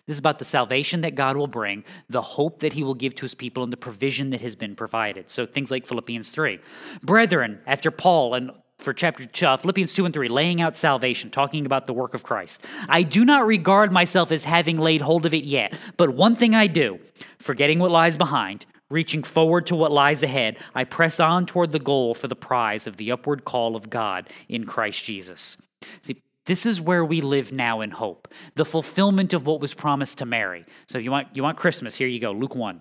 [0.09, 3.15] This is about the salvation that God will bring, the hope that he will give
[3.15, 5.31] to his people, and the provision that has been provided.
[5.31, 6.59] So things like Philippians 3.
[7.05, 8.51] Brethren, after Paul and
[8.83, 12.22] for chapter uh, Philippians 2 and 3, laying out salvation, talking about the work of
[12.22, 12.61] Christ.
[12.89, 16.55] I do not regard myself as having laid hold of it yet, but one thing
[16.55, 16.99] I do,
[17.39, 21.78] forgetting what lies behind, reaching forward to what lies ahead, I press on toward the
[21.78, 25.57] goal for the prize of the upward call of God in Christ Jesus.
[26.03, 30.18] See, this is where we live now in hope, the fulfillment of what was promised
[30.18, 30.64] to Mary.
[30.89, 32.80] So if you want you want Christmas, here you go, Luke 1.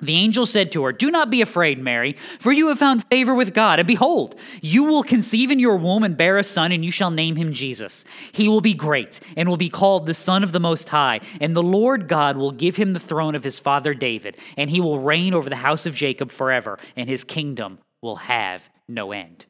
[0.00, 3.34] The angel said to her, Do not be afraid, Mary, for you have found favor
[3.34, 3.78] with God.
[3.78, 7.10] And behold, you will conceive in your womb and bear a son, and you shall
[7.10, 8.04] name him Jesus.
[8.32, 11.20] He will be great and will be called the Son of the Most High.
[11.40, 14.82] And the Lord God will give him the throne of his father David, and he
[14.82, 19.46] will reign over the house of Jacob forever, and his kingdom will have no end.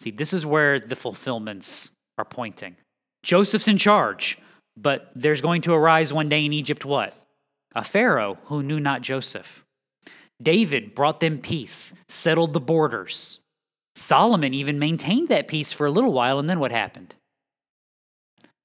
[0.00, 2.76] See, this is where the fulfillments are pointing.
[3.22, 4.38] Joseph's in charge,
[4.76, 7.16] but there's going to arise one day in Egypt what?
[7.74, 9.61] A Pharaoh who knew not Joseph.
[10.42, 13.38] David brought them peace, settled the borders.
[13.94, 17.14] Solomon even maintained that peace for a little while, and then what happened?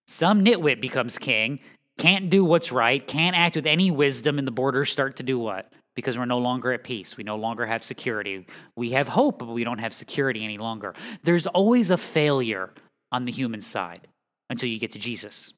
[0.07, 1.59] Some nitwit becomes king,
[1.97, 5.37] can't do what's right, can't act with any wisdom, and the borders start to do
[5.37, 5.71] what?
[5.95, 7.17] Because we're no longer at peace.
[7.17, 8.45] We no longer have security.
[8.75, 10.93] We have hope, but we don't have security any longer.
[11.23, 12.71] There's always a failure
[13.11, 14.07] on the human side
[14.49, 15.53] until you get to Jesus.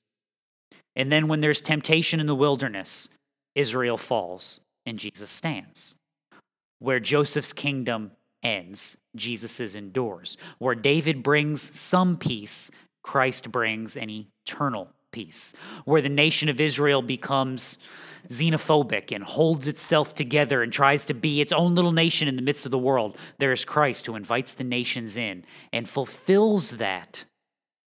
[0.95, 3.09] And then when there's temptation in the wilderness,
[3.53, 5.95] Israel falls and Jesus stands
[6.79, 8.11] where Joseph's kingdom
[8.43, 10.37] ends, Jesus' endures.
[10.57, 12.71] Where David brings some peace,
[13.03, 15.53] Christ brings an eternal peace.
[15.85, 17.77] Where the nation of Israel becomes
[18.27, 22.41] xenophobic and holds itself together and tries to be its own little nation in the
[22.41, 27.25] midst of the world, there is Christ who invites the nations in and fulfills that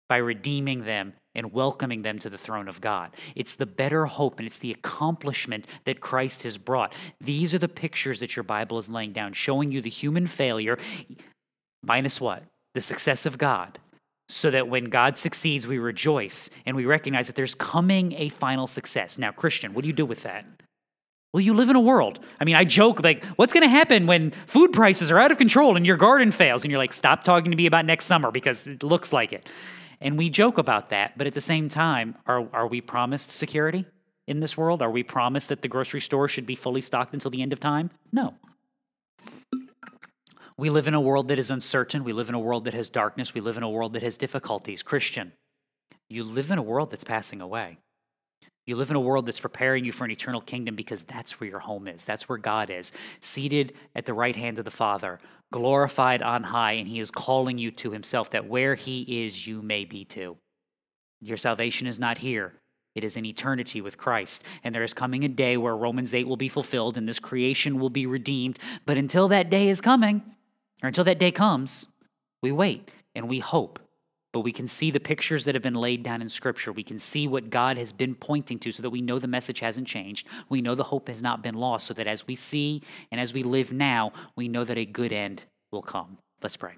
[0.09, 3.11] by redeeming them and welcoming them to the throne of God.
[3.35, 6.93] It's the better hope and it's the accomplishment that Christ has brought.
[7.19, 10.77] These are the pictures that your Bible is laying down, showing you the human failure,
[11.83, 12.43] minus what?
[12.73, 13.79] The success of God,
[14.29, 18.67] so that when God succeeds, we rejoice and we recognize that there's coming a final
[18.67, 19.17] success.
[19.17, 20.45] Now, Christian, what do you do with that?
[21.33, 22.19] Well, you live in a world.
[22.41, 25.37] I mean, I joke like, what's going to happen when food prices are out of
[25.37, 26.63] control and your garden fails?
[26.63, 29.47] And you're like, stop talking to me about next summer because it looks like it.
[30.01, 31.17] And we joke about that.
[31.17, 33.85] But at the same time, are, are we promised security
[34.27, 34.81] in this world?
[34.81, 37.59] Are we promised that the grocery store should be fully stocked until the end of
[37.59, 37.91] time?
[38.11, 38.33] No.
[40.57, 42.03] We live in a world that is uncertain.
[42.03, 43.33] We live in a world that has darkness.
[43.33, 44.83] We live in a world that has difficulties.
[44.83, 45.33] Christian,
[46.09, 47.77] you live in a world that's passing away.
[48.65, 51.49] You live in a world that's preparing you for an eternal kingdom because that's where
[51.49, 52.05] your home is.
[52.05, 55.19] That's where God is, seated at the right hand of the Father,
[55.51, 59.61] glorified on high, and He is calling you to Himself that where He is, you
[59.61, 60.37] may be too.
[61.21, 62.53] Your salvation is not here.
[62.93, 64.43] It is in eternity with Christ.
[64.63, 67.79] And there is coming a day where Romans 8 will be fulfilled and this creation
[67.79, 68.59] will be redeemed.
[68.85, 70.21] But until that day is coming,
[70.83, 71.87] or until that day comes,
[72.41, 73.79] we wait and we hope.
[74.33, 76.71] But we can see the pictures that have been laid down in Scripture.
[76.71, 79.59] We can see what God has been pointing to so that we know the message
[79.59, 80.27] hasn't changed.
[80.47, 83.33] We know the hope has not been lost, so that as we see and as
[83.33, 86.17] we live now, we know that a good end will come.
[86.41, 86.73] Let's pray.